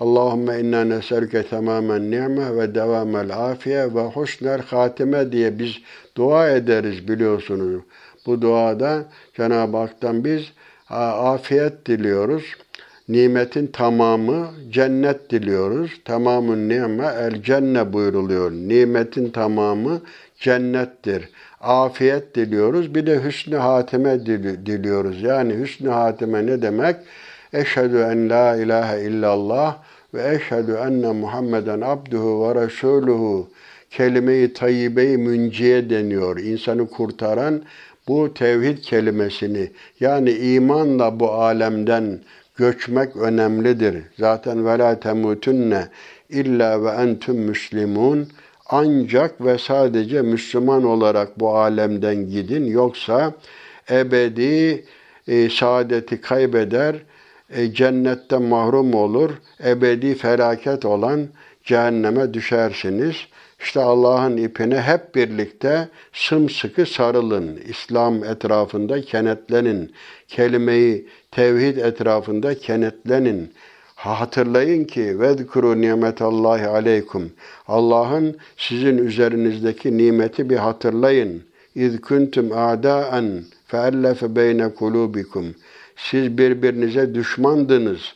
Allahümme 0.00 0.60
inna 0.60 0.84
neselke 0.84 1.46
tamamen 1.46 2.10
ni'me 2.10 2.56
ve 2.56 2.74
devamel 2.74 3.36
afiye 3.50 3.94
ve 3.94 4.00
husnel 4.00 4.62
hatime 4.62 5.32
diye 5.32 5.58
biz 5.58 5.76
dua 6.16 6.50
ederiz 6.50 7.08
biliyorsunuz. 7.08 7.82
Bu 8.26 8.42
duada 8.42 9.04
Cenab-ı 9.36 9.76
Hak'tan 9.76 10.24
biz 10.24 10.52
afiyet 10.90 11.86
diliyoruz. 11.86 12.44
Nimetin 13.08 13.66
tamamı 13.66 14.50
cennet 14.70 15.30
diliyoruz. 15.30 16.00
Tamamın 16.04 16.68
nime 16.68 17.06
el 17.20 17.42
cenne 17.42 17.92
buyruluyor. 17.92 18.52
Nimetin 18.52 19.30
tamamı 19.30 20.00
cennettir. 20.38 21.28
Afiyet 21.60 22.34
diliyoruz. 22.34 22.94
Bir 22.94 23.06
de 23.06 23.24
hüsnü 23.24 23.56
hatime 23.56 24.26
diliyoruz. 24.66 25.22
Yani 25.22 25.54
hüsnü 25.54 25.88
hatime 25.88 26.46
ne 26.46 26.62
demek? 26.62 26.96
Eşhedü 27.52 27.96
en 27.96 28.30
la 28.30 28.56
ilahe 28.56 29.02
illallah 29.02 29.76
ve 30.14 30.34
eşhedü 30.34 30.72
enne 30.72 31.12
Muhammeden 31.12 31.80
abduhu 31.80 32.48
ve 32.48 32.64
resuluhu 32.64 33.48
kelime-i 33.90 34.52
tayyibe-i 34.52 35.18
münciye 35.18 35.90
deniyor. 35.90 36.38
İnsanı 36.38 36.90
kurtaran 36.90 37.62
bu 38.08 38.34
tevhid 38.34 38.78
kelimesini 38.78 39.70
yani 40.00 40.30
imanla 40.30 41.20
bu 41.20 41.32
alemden 41.32 42.20
göçmek 42.56 43.16
önemlidir. 43.16 44.02
Zaten 44.18 44.66
ve 44.66 45.00
temutunne 45.00 45.88
illa 46.28 46.84
ve 46.84 46.88
entüm 46.88 47.36
müslimun 47.36 48.28
ancak 48.66 49.44
ve 49.44 49.58
sadece 49.58 50.22
Müslüman 50.22 50.84
olarak 50.84 51.40
bu 51.40 51.56
alemden 51.56 52.30
gidin 52.30 52.64
yoksa 52.64 53.32
ebedi 53.90 54.84
e, 55.28 55.50
saadeti 55.50 56.20
kaybeder, 56.20 56.96
e, 57.50 57.72
cennetten 57.74 58.42
mahrum 58.42 58.94
olur, 58.94 59.30
ebedi 59.64 60.14
felaket 60.14 60.84
olan 60.84 61.28
cehenneme 61.64 62.34
düşersiniz. 62.34 63.16
İşte 63.60 63.80
Allah'ın 63.80 64.36
ipine 64.36 64.80
hep 64.80 65.14
birlikte 65.14 65.88
sımsıkı 66.12 66.86
sarılın. 66.86 67.60
İslam 67.68 68.24
etrafında 68.24 69.02
kenetlenin. 69.02 69.92
Kelimeyi 70.28 71.08
tevhid 71.30 71.76
etrafında 71.76 72.58
kenetlenin. 72.58 73.52
Hatırlayın 73.94 74.84
ki 74.84 75.20
vedkuru 75.20 75.80
nimetallahi 75.80 76.66
aleykum. 76.66 77.32
Allah'ın 77.68 78.36
sizin 78.56 78.98
üzerinizdeki 78.98 79.98
nimeti 79.98 80.50
bir 80.50 80.56
hatırlayın. 80.56 81.42
İz 81.74 82.00
kuntum 82.00 82.52
a'daen 82.52 83.44
feellefe 83.66 84.36
beyne 84.36 84.74
kulubikum. 84.74 85.54
Siz 85.96 86.38
birbirinize 86.38 87.14
düşmandınız. 87.14 88.14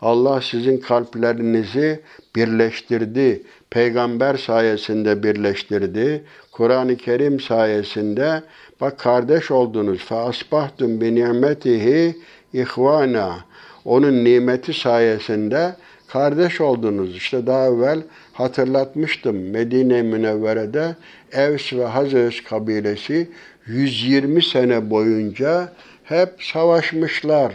Allah 0.00 0.40
sizin 0.40 0.78
kalplerinizi 0.78 2.00
birleştirdi. 2.36 3.42
Peygamber 3.70 4.34
sayesinde 4.34 5.22
birleştirdi. 5.22 6.24
Kur'an-ı 6.52 6.96
Kerim 6.96 7.40
sayesinde 7.40 8.42
bak 8.80 8.98
kardeş 8.98 9.50
oldunuz. 9.50 9.98
Fa 9.98 10.24
asbahtum 10.24 11.00
bi 11.00 11.14
nimetihi 11.14 12.16
ihvana. 12.52 13.36
Onun 13.84 14.24
nimeti 14.24 14.74
sayesinde 14.74 15.76
kardeş 16.08 16.60
oldunuz. 16.60 17.16
İşte 17.16 17.46
daha 17.46 17.66
evvel 17.66 18.02
hatırlatmıştım. 18.32 19.50
Medine 19.50 20.02
Münevvere'de 20.02 20.96
Evs 21.32 21.72
ve 21.72 21.84
Hazres 21.84 22.42
kabilesi 22.44 23.30
120 23.66 24.42
sene 24.42 24.90
boyunca 24.90 25.72
hep 26.04 26.28
savaşmışlar. 26.42 27.52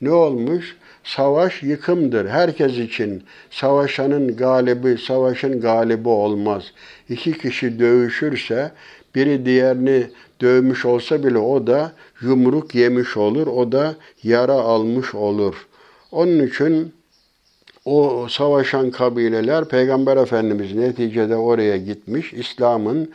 Ne 0.00 0.10
olmuş? 0.10 0.76
Savaş 1.04 1.62
yıkımdır. 1.62 2.28
Herkes 2.28 2.78
için 2.78 3.22
savaşanın 3.50 4.36
galibi, 4.36 4.98
savaşın 4.98 5.60
galibi 5.60 6.08
olmaz. 6.08 6.64
İki 7.08 7.38
kişi 7.38 7.78
dövüşürse 7.78 8.72
biri 9.14 9.46
diğerini 9.46 10.06
dövmüş 10.40 10.84
olsa 10.84 11.24
bile 11.24 11.38
o 11.38 11.66
da 11.66 11.92
yumruk 12.22 12.74
yemiş 12.74 13.16
olur, 13.16 13.46
o 13.46 13.72
da 13.72 13.94
yara 14.22 14.52
almış 14.52 15.14
olur. 15.14 15.66
Onun 16.12 16.46
için 16.46 16.92
o 17.84 18.26
savaşan 18.30 18.90
kabileler 18.90 19.68
Peygamber 19.68 20.16
Efendimiz 20.16 20.74
neticede 20.74 21.36
oraya 21.36 21.76
gitmiş. 21.76 22.32
İslam'ın 22.32 23.12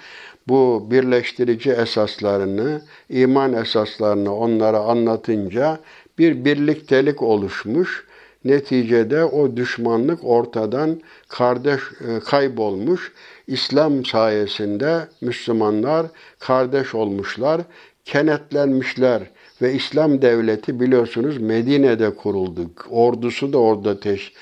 bu 0.47 0.87
birleştirici 0.91 1.71
esaslarını, 1.71 2.81
iman 3.09 3.53
esaslarını 3.53 4.35
onlara 4.35 4.79
anlatınca 4.79 5.79
bir 6.17 6.45
birliktelik 6.45 7.21
oluşmuş. 7.21 8.05
Neticede 8.45 9.23
o 9.23 9.55
düşmanlık 9.55 10.19
ortadan 10.23 11.01
kardeş 11.27 11.79
e, 11.81 12.19
kaybolmuş. 12.19 13.11
İslam 13.47 14.05
sayesinde 14.05 15.07
Müslümanlar 15.21 16.05
kardeş 16.39 16.95
olmuşlar, 16.95 17.61
kenetlenmişler 18.05 19.21
ve 19.61 19.73
İslam 19.73 20.21
devleti 20.21 20.79
biliyorsunuz 20.79 21.37
Medine'de 21.37 22.15
kuruldu. 22.15 22.71
Ordusu 22.89 23.53
da 23.53 23.57
orada 23.57 23.99
teş, 23.99 24.33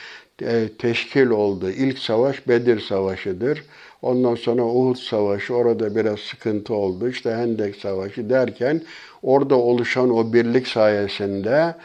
e, 0.42 0.70
teşkil 0.80 1.28
oldu. 1.28 1.70
İlk 1.70 2.00
savaş 2.00 2.48
Bedir 2.48 2.80
Savaşı'dır. 2.80 3.64
Ondan 4.02 4.36
sonra 4.36 4.64
Uhud 4.64 4.96
Savaşı, 4.96 5.54
orada 5.54 5.96
biraz 5.96 6.20
sıkıntı 6.20 6.74
oldu. 6.74 7.10
İşte 7.10 7.32
Hendek 7.32 7.76
Savaşı 7.76 8.30
derken 8.30 8.82
orada 9.24 9.56
oluşan 9.56 10.10
o 10.10 10.34
birlik 10.34 10.68
sayesinde 10.68 11.76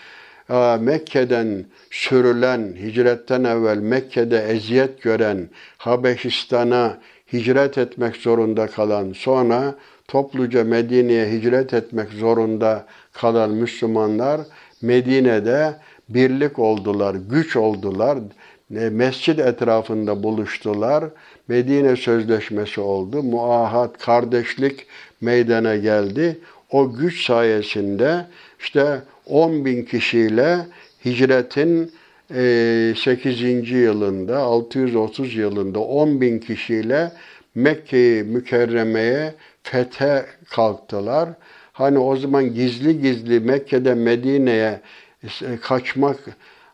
e, 0.50 0.76
Mekke'den 0.80 1.64
sürülen, 1.90 2.74
hicretten 2.82 3.44
evvel 3.44 3.78
Mekke'de 3.78 4.38
eziyet 4.38 5.02
gören, 5.02 5.48
Habeşistan'a 5.78 6.98
hicret 7.32 7.78
etmek 7.78 8.16
zorunda 8.16 8.66
kalan, 8.66 9.12
sonra 9.12 9.74
topluca 10.08 10.64
Medine'ye 10.64 11.30
hicret 11.30 11.74
etmek 11.74 12.08
zorunda 12.08 12.86
kalan 13.12 13.50
Müslümanlar 13.50 14.40
Medine'de 14.82 15.74
birlik 16.08 16.58
oldular, 16.58 17.16
güç 17.30 17.56
oldular, 17.56 18.18
mescid 18.70 19.38
etrafında 19.38 20.22
buluştular. 20.22 21.04
Medine 21.48 21.96
Sözleşmesi 21.96 22.80
oldu. 22.80 23.22
Muahat, 23.22 23.98
kardeşlik 23.98 24.86
meydana 25.20 25.76
geldi. 25.76 26.38
O 26.70 26.92
güç 26.92 27.26
sayesinde 27.26 28.26
işte 28.60 29.02
10 29.26 29.64
bin 29.64 29.84
kişiyle 29.84 30.58
hicretin 31.04 31.92
8. 32.28 33.42
E, 33.42 33.76
yılında, 33.76 34.38
630 34.38 35.34
yılında 35.34 35.78
10 35.78 36.20
bin 36.20 36.38
kişiyle 36.38 37.12
Mekke'yi 37.54 38.22
mükerremeye 38.22 39.34
fethe 39.62 40.26
kalktılar. 40.50 41.28
Hani 41.72 41.98
o 41.98 42.16
zaman 42.16 42.54
gizli 42.54 43.00
gizli 43.00 43.40
Mekke'de 43.40 43.94
Medine'ye 43.94 44.80
e, 45.22 45.56
kaçmak, 45.62 46.16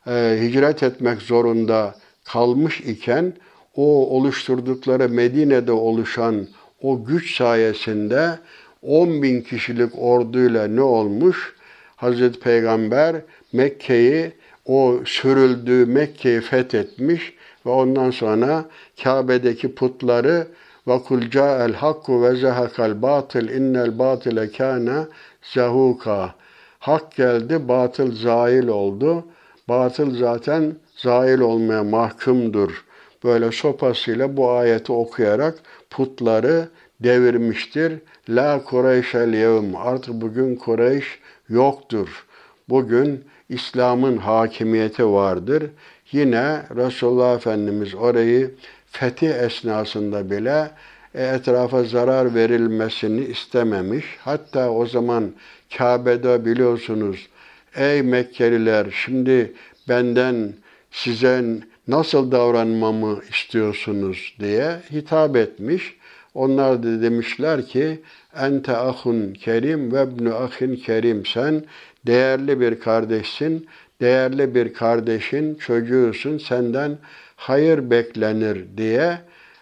e, 0.07 0.39
hicret 0.41 0.83
etmek 0.83 1.23
zorunda 1.23 1.95
kalmış 2.25 2.81
iken 2.81 3.33
o 3.77 4.17
oluşturdukları 4.17 5.09
Medine'de 5.09 5.73
oluşan 5.73 6.47
o 6.83 7.05
güç 7.05 7.37
sayesinde 7.37 8.39
10 8.85 9.23
bin 9.23 9.41
kişilik 9.41 9.93
orduyla 9.99 10.67
ne 10.67 10.83
olmuş? 10.83 11.55
Hazreti 11.97 12.41
Peygamber 12.41 13.17
Mekke'yi 13.53 14.33
o 14.67 14.99
sürüldüğü 15.05 15.87
Mekke'yi 15.87 16.41
fethetmiş 16.41 17.33
ve 17.67 17.71
ondan 17.71 18.11
sonra 18.11 18.65
Kabe'deki 19.03 19.75
putları 19.75 20.47
ve 20.89 20.99
kul 20.99 21.31
ca'el 21.31 21.73
hakku 21.73 22.23
ve 22.23 22.37
zehakal 22.37 23.03
batıl 23.03 23.49
innel 23.49 23.99
batile 23.99 24.53
kana 24.53 25.09
zahuka. 25.55 26.35
Hak 26.79 27.17
geldi, 27.17 27.69
batıl 27.69 28.13
zail 28.13 28.69
oldu. 28.69 29.25
Batıl 29.69 30.19
zaten 30.19 30.77
zail 30.97 31.39
olmaya 31.39 31.85
mahkumdur. 31.85 32.85
Böyle 33.25 33.53
sopasıyla 33.53 34.37
bu 34.37 34.51
ayeti 34.51 34.93
okuyarak 34.93 35.55
putları 35.91 36.69
devirmiştir. 37.05 37.93
La 38.29 38.65
Kureyşel 38.65 39.35
yevm. 39.35 39.77
Artık 39.77 40.15
bugün 40.15 40.57
Kureyş 40.57 41.19
yoktur. 41.49 42.27
Bugün 42.69 43.25
İslam'ın 43.49 44.17
hakimiyeti 44.17 45.07
vardır. 45.07 45.65
Yine 46.13 46.63
Resulullah 46.77 47.37
Efendimiz 47.37 47.95
orayı 47.95 48.51
fetih 48.87 49.35
esnasında 49.35 50.31
bile 50.31 50.71
e, 51.15 51.25
etrafa 51.25 51.85
zarar 51.85 52.35
verilmesini 52.35 53.25
istememiş. 53.25 54.05
Hatta 54.21 54.71
o 54.71 54.87
zaman 54.87 55.33
Kabe'de 55.77 56.45
biliyorsunuz 56.45 57.29
ey 57.77 58.03
Mekkeliler 58.03 58.87
şimdi 59.05 59.53
benden 59.89 60.53
size 60.91 61.45
nasıl 61.89 62.33
davranmamı 62.33 63.21
istiyorsunuz 63.31 64.35
diye 64.41 64.81
hitap 64.93 65.37
etmiş. 65.37 65.97
Onlar 66.35 66.83
da 66.83 67.03
demişler 67.03 67.67
ki 67.67 68.03
ente 68.41 68.77
ahun 68.77 69.33
kerim 69.33 69.93
ve 69.93 70.03
ibnu 70.03 70.35
ahin 70.35 70.77
kerim 70.77 71.27
sen 71.27 71.65
değerli 72.07 72.61
bir 72.61 72.81
kardeşsin, 72.81 73.67
değerli 74.01 74.55
bir 74.55 74.75
kardeşin 74.75 75.55
çocuğusun 75.55 76.39
senden 76.39 76.99
hayır 77.37 77.91
beklenir 77.91 78.65
diye 78.77 79.19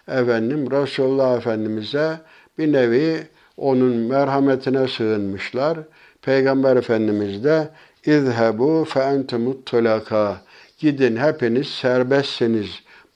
efendim 0.07 0.71
Resulullah 0.71 1.37
Efendimiz'e 1.37 2.19
bir 2.57 2.73
nevi 2.73 3.17
onun 3.57 3.95
merhametine 3.95 4.87
sığınmışlar. 4.87 5.77
Peygamber 6.21 6.75
Efendimiz 6.75 7.43
de 7.43 7.69
İzhebu 8.05 8.85
fe 8.89 8.99
entumut 8.99 9.65
tulaka. 9.65 10.41
Gidin 10.77 11.15
hepiniz 11.15 11.67
serbestsiniz 11.67 12.69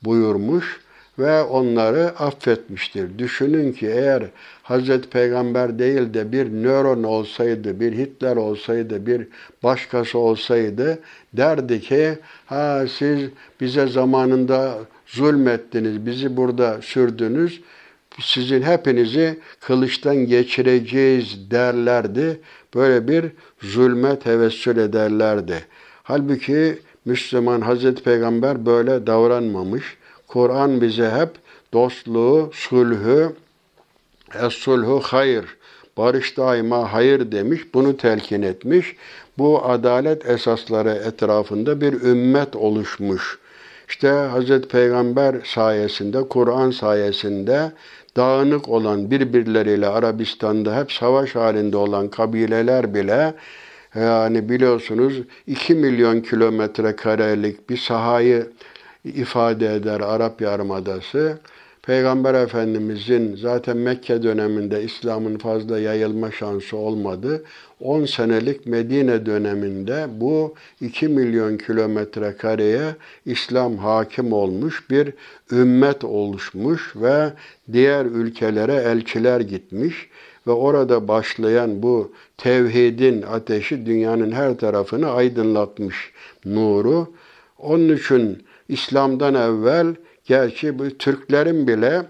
buyurmuş 0.04 0.80
ve 1.20 1.44
onları 1.44 2.20
affetmiştir. 2.20 3.20
Düşünün 3.20 3.72
ki 3.72 3.88
eğer 3.88 4.24
Hazreti 4.64 5.10
Peygamber 5.10 5.80
değil 5.80 6.14
de 6.14 6.32
bir 6.32 6.64
nöron 6.64 7.04
olsaydı, 7.04 7.80
bir 7.80 7.94
Hitler 7.94 8.36
olsaydı, 8.36 9.06
bir 9.06 9.28
başkası 9.64 10.18
olsaydı 10.20 11.00
derdi 11.34 11.82
ki 11.82 12.18
ha 12.46 12.86
siz 12.98 13.30
bize 13.62 13.88
zamanında 13.88 14.78
zulmettiniz, 15.06 16.06
bizi 16.06 16.38
burada 16.38 16.82
sürdünüz, 16.82 17.62
sizin 18.22 18.62
hepinizi 18.62 19.40
kılıçtan 19.60 20.16
geçireceğiz 20.16 21.52
derlerdi. 21.52 22.40
Böyle 22.76 23.08
bir 23.08 23.26
zulme 23.62 24.20
tevessül 24.20 24.78
ederlerdi. 24.78 25.66
Halbuki 26.04 26.80
Müslüman 27.06 27.62
Hazreti 27.62 28.04
Peygamber 28.04 28.66
böyle 28.66 29.08
davranmamış. 29.08 29.97
Kur'an 30.28 30.82
bize 30.82 31.10
hep 31.10 31.30
dostluğu, 31.74 32.50
sulhü, 32.54 33.32
es-sulhu 34.34 35.02
hayır, 35.04 35.46
barış 35.98 36.38
daima 36.38 36.94
hayır 36.94 37.32
demiş, 37.32 37.62
bunu 37.74 37.98
telkin 37.98 38.42
etmiş. 38.42 38.96
Bu 39.38 39.66
adalet 39.66 40.30
esasları 40.30 40.90
etrafında 40.90 41.82
bir 41.82 41.94
ümmet 41.94 42.56
oluşmuş. 42.56 43.40
İşte 43.90 44.10
Hazreti 44.10 44.68
Peygamber 44.68 45.36
sayesinde, 45.46 46.28
Kur'an 46.28 46.72
sayesinde 46.72 47.72
dağınık 48.18 48.70
olan 48.70 49.12
birbirleriyle 49.12 49.88
Arabistan'da 49.88 50.80
hep 50.80 50.92
savaş 50.92 51.36
halinde 51.36 51.78
olan 51.78 52.08
kabileler 52.08 52.94
bile 52.94 53.34
yani 53.96 54.50
biliyorsunuz 54.50 55.22
2 55.48 55.76
milyon 55.76 56.22
kilometre 56.22 56.96
karelik 56.96 57.70
bir 57.70 57.78
sahayı 57.78 58.48
ifade 59.08 59.76
eder 59.76 60.00
Arap 60.00 60.42
Yarımadası. 60.42 61.38
Peygamber 61.88 62.34
Efendimizin 62.34 63.36
zaten 63.36 63.78
Mekke 63.78 64.24
döneminde 64.24 64.84
İslam'ın 64.84 65.38
fazla 65.38 65.80
yayılma 65.80 66.32
şansı 66.32 66.78
olmadı. 66.78 67.44
10 67.80 68.06
senelik 68.06 68.66
Medine 68.66 69.26
döneminde 69.26 70.08
bu 70.12 70.56
2 70.82 71.08
milyon 71.08 71.58
kilometre 71.58 72.38
kareye 72.38 72.96
İslam 73.26 73.78
hakim 73.78 74.34
olmuş 74.34 74.90
bir 74.90 75.14
ümmet 75.52 76.04
oluşmuş 76.04 76.96
ve 76.96 77.34
diğer 77.74 78.06
ülkelere 78.06 78.76
elçiler 78.76 79.42
gitmiş 79.42 80.10
ve 80.48 80.52
orada 80.52 81.08
başlayan 81.08 81.84
bu 81.84 82.12
tevhidin 82.38 83.22
ateşi 83.22 83.86
dünyanın 83.86 84.32
her 84.32 84.58
tarafını 84.58 85.12
aydınlatmış 85.12 86.12
nuru. 86.46 87.14
Onun 87.58 87.96
için 87.96 88.47
İslam'dan 88.70 89.34
evvel 89.36 89.96
gerçi 90.26 90.80
bu 90.80 90.98
Türklerin 90.98 91.68
bile 91.68 92.06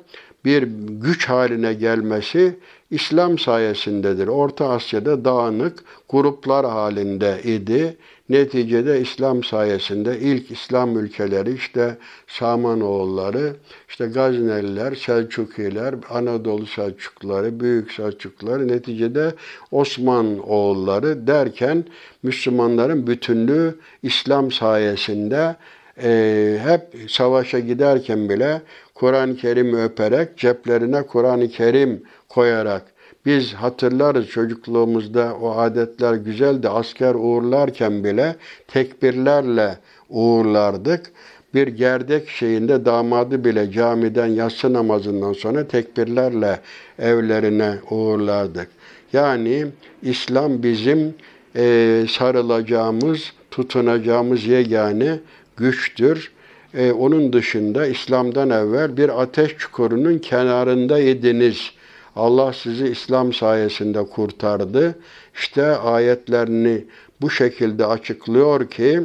bir 0.46 0.64
güç 0.90 1.30
haline 1.30 1.74
gelmesi 1.74 2.60
İslam 2.92 3.38
sayesindedir. 3.38 4.28
Orta 4.28 4.70
Asya'da 4.70 5.26
dağınık 5.26 5.80
gruplar 6.10 6.66
halinde 6.66 7.42
idi. 7.44 7.98
Neticede 8.30 9.02
İslam 9.02 9.44
sayesinde 9.44 10.20
ilk 10.20 10.52
İslam 10.52 11.00
ülkeleri 11.00 11.54
işte 11.54 11.98
Samanoğulları, 12.28 13.54
işte 13.90 14.06
Gazneliler, 14.08 14.96
Selçukiler, 14.96 15.96
Anadolu 16.10 16.66
Selçukluları, 16.66 17.60
Büyük 17.60 17.92
Selçukluları, 17.92 18.68
neticede 18.68 19.34
Osman 19.72 20.50
oğulları 20.50 21.28
derken 21.28 21.86
Müslümanların 22.24 23.08
bütünlüğü 23.08 23.76
İslam 24.04 24.52
sayesinde 24.52 25.56
e, 26.04 26.60
hep 26.64 27.12
savaşa 27.12 27.60
giderken 27.60 28.30
bile 28.30 28.62
Kur'an-ı 28.94 29.36
Kerim'i 29.36 29.78
öperek, 29.84 30.38
ceplerine 30.38 31.04
Kur'an-ı 31.04 31.48
Kerim 31.50 32.04
koyarak, 32.30 32.84
biz 33.28 33.54
hatırlarız 33.54 34.28
çocukluğumuzda 34.28 35.36
o 35.42 35.58
adetler 35.58 36.14
güzeldi. 36.14 36.70
Asker 36.70 37.16
uğurlarken 37.16 38.04
bile 38.04 38.36
tekbirlerle 38.68 39.78
uğurlardık. 40.10 41.12
Bir 41.54 41.68
gerdek 41.68 42.30
şeyinde 42.30 42.86
damadı 42.86 43.46
bile 43.46 43.72
camiden 43.72 44.28
yatsı 44.28 44.74
namazından 44.74 45.34
sonra 45.34 45.68
tekbirlerle 45.68 46.60
evlerine 47.00 47.76
uğurlardık. 47.90 48.68
Yani 49.14 49.66
İslam 50.02 50.64
bizim 50.64 51.16
e, 51.56 52.06
sarılacağımız, 52.10 53.34
tutunacağımız 53.52 54.46
yegane 54.46 55.20
güçtür. 55.58 56.32
E, 56.74 56.92
onun 56.92 57.34
dışında 57.34 57.86
İslam'dan 57.86 58.50
evvel 58.50 58.98
bir 58.98 59.22
ateş 59.22 59.58
çukurunun 59.58 60.18
kenarındaydınız. 60.18 61.72
Allah 62.16 62.54
sizi 62.54 62.88
İslam 62.88 63.34
sayesinde 63.34 64.04
kurtardı. 64.04 64.96
İşte 65.36 65.66
ayetlerini 65.66 66.86
bu 67.22 67.30
şekilde 67.30 67.86
açıklıyor 67.86 68.70
ki 68.70 69.02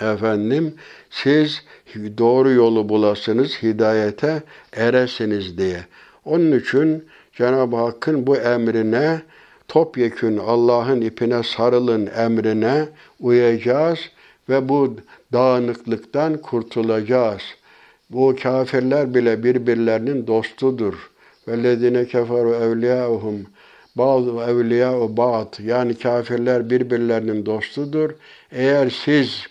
efendim 0.00 0.74
siz 1.10 1.62
doğru 2.18 2.50
yolu 2.50 2.88
bulasınız, 2.88 3.62
hidayete 3.62 4.42
eresiniz 4.72 5.58
diye. 5.58 5.84
Onun 6.24 6.58
için 6.58 7.04
Cenab-ı 7.32 7.76
Hakk'ın 7.76 8.26
bu 8.26 8.36
emrine 8.36 9.22
topyekün 9.68 10.38
Allah'ın 10.38 11.00
ipine 11.00 11.42
sarılın 11.42 12.06
emrine 12.06 12.88
uyacağız 13.20 13.98
ve 14.48 14.68
bu 14.68 14.96
dağınıklıktan 15.34 16.36
kurtulacağız. 16.36 17.42
Bu 18.10 18.36
kafirler 18.42 19.14
bile 19.14 19.44
birbirlerinin 19.44 20.26
dostudur. 20.26 21.10
Vellezine 21.48 22.06
keferu 22.06 22.54
evliyauhum 22.54 23.46
bazı 23.96 24.30
evliya'u 24.30 25.16
ba'd 25.16 25.64
yani 25.64 25.94
kafirler 25.94 26.70
birbirlerinin 26.70 27.46
dostudur. 27.46 28.10
Eğer 28.52 28.90
siz 29.04 29.46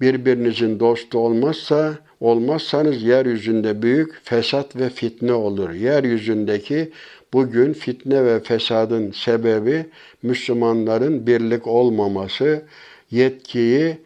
birbirinizin 0.00 0.80
dostu 0.80 1.18
olmazsa 1.18 1.98
olmazsanız 2.20 3.02
yeryüzünde 3.02 3.82
büyük 3.82 4.24
fesat 4.24 4.76
ve 4.76 4.88
fitne 4.90 5.32
olur. 5.32 5.70
Yeryüzündeki 5.70 6.92
bugün 7.32 7.72
fitne 7.72 8.24
ve 8.24 8.40
fesadın 8.40 9.10
sebebi 9.10 9.86
Müslümanların 10.22 11.26
birlik 11.26 11.66
olmaması, 11.66 12.62
yetkiyi 13.10 13.98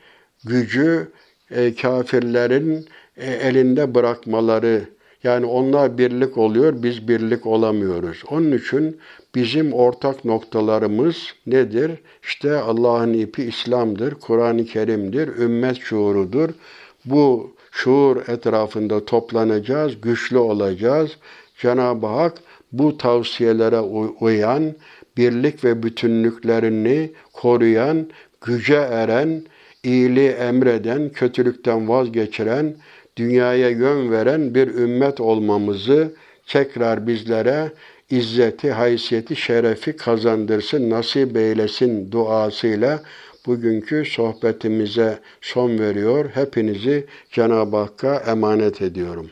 gücü 0.45 1.09
e, 1.51 1.75
kafirlerin 1.75 2.87
e, 3.17 3.33
elinde 3.33 3.95
bırakmaları. 3.95 4.85
Yani 5.23 5.47
onlar 5.47 5.99
birlik 5.99 6.39
oluyor, 6.39 6.83
biz 6.83 7.09
birlik 7.09 7.47
olamıyoruz. 7.47 8.23
Onun 8.31 8.53
için 8.53 8.97
bizim 9.35 9.73
ortak 9.73 10.25
noktalarımız 10.25 11.17
nedir? 11.47 11.91
İşte 12.23 12.57
Allah'ın 12.57 13.13
ipi 13.13 13.43
İslam'dır, 13.43 14.15
Kur'an-ı 14.15 14.65
Kerim'dir, 14.65 15.29
ümmet 15.29 15.77
şuurudur. 15.81 16.51
Bu 17.05 17.53
şuur 17.71 18.17
etrafında 18.29 19.05
toplanacağız, 19.05 20.01
güçlü 20.01 20.39
olacağız. 20.39 21.11
Cenab-ı 21.59 22.07
Hak 22.07 22.35
bu 22.73 22.99
tavsiyelere 22.99 23.81
uyan, 24.21 24.75
birlik 25.17 25.65
ve 25.65 25.83
bütünlüklerini 25.83 27.11
koruyan, 27.33 28.07
güce 28.41 28.77
eren, 28.77 29.43
iyiliği 29.85 30.29
emreden, 30.29 31.09
kötülükten 31.09 31.89
vazgeçiren, 31.89 32.77
dünyaya 33.17 33.71
yön 33.71 34.11
veren 34.11 34.55
bir 34.55 34.69
ümmet 34.69 35.21
olmamızı 35.21 36.15
tekrar 36.47 37.07
bizlere 37.07 37.73
izzeti, 38.11 38.73
haysiyeti, 38.73 39.37
şerefi 39.37 39.97
kazandırsın, 39.97 40.91
nasip 40.91 41.37
eylesin 41.37 42.13
duasıyla 42.13 43.03
bugünkü 43.47 44.05
sohbetimize 44.05 45.19
son 45.41 45.79
veriyor. 45.79 46.31
Hepinizi 46.35 47.07
Cenab-ı 47.31 47.77
Hakk'a 47.77 48.17
emanet 48.17 48.83
ediyorum. 48.83 49.31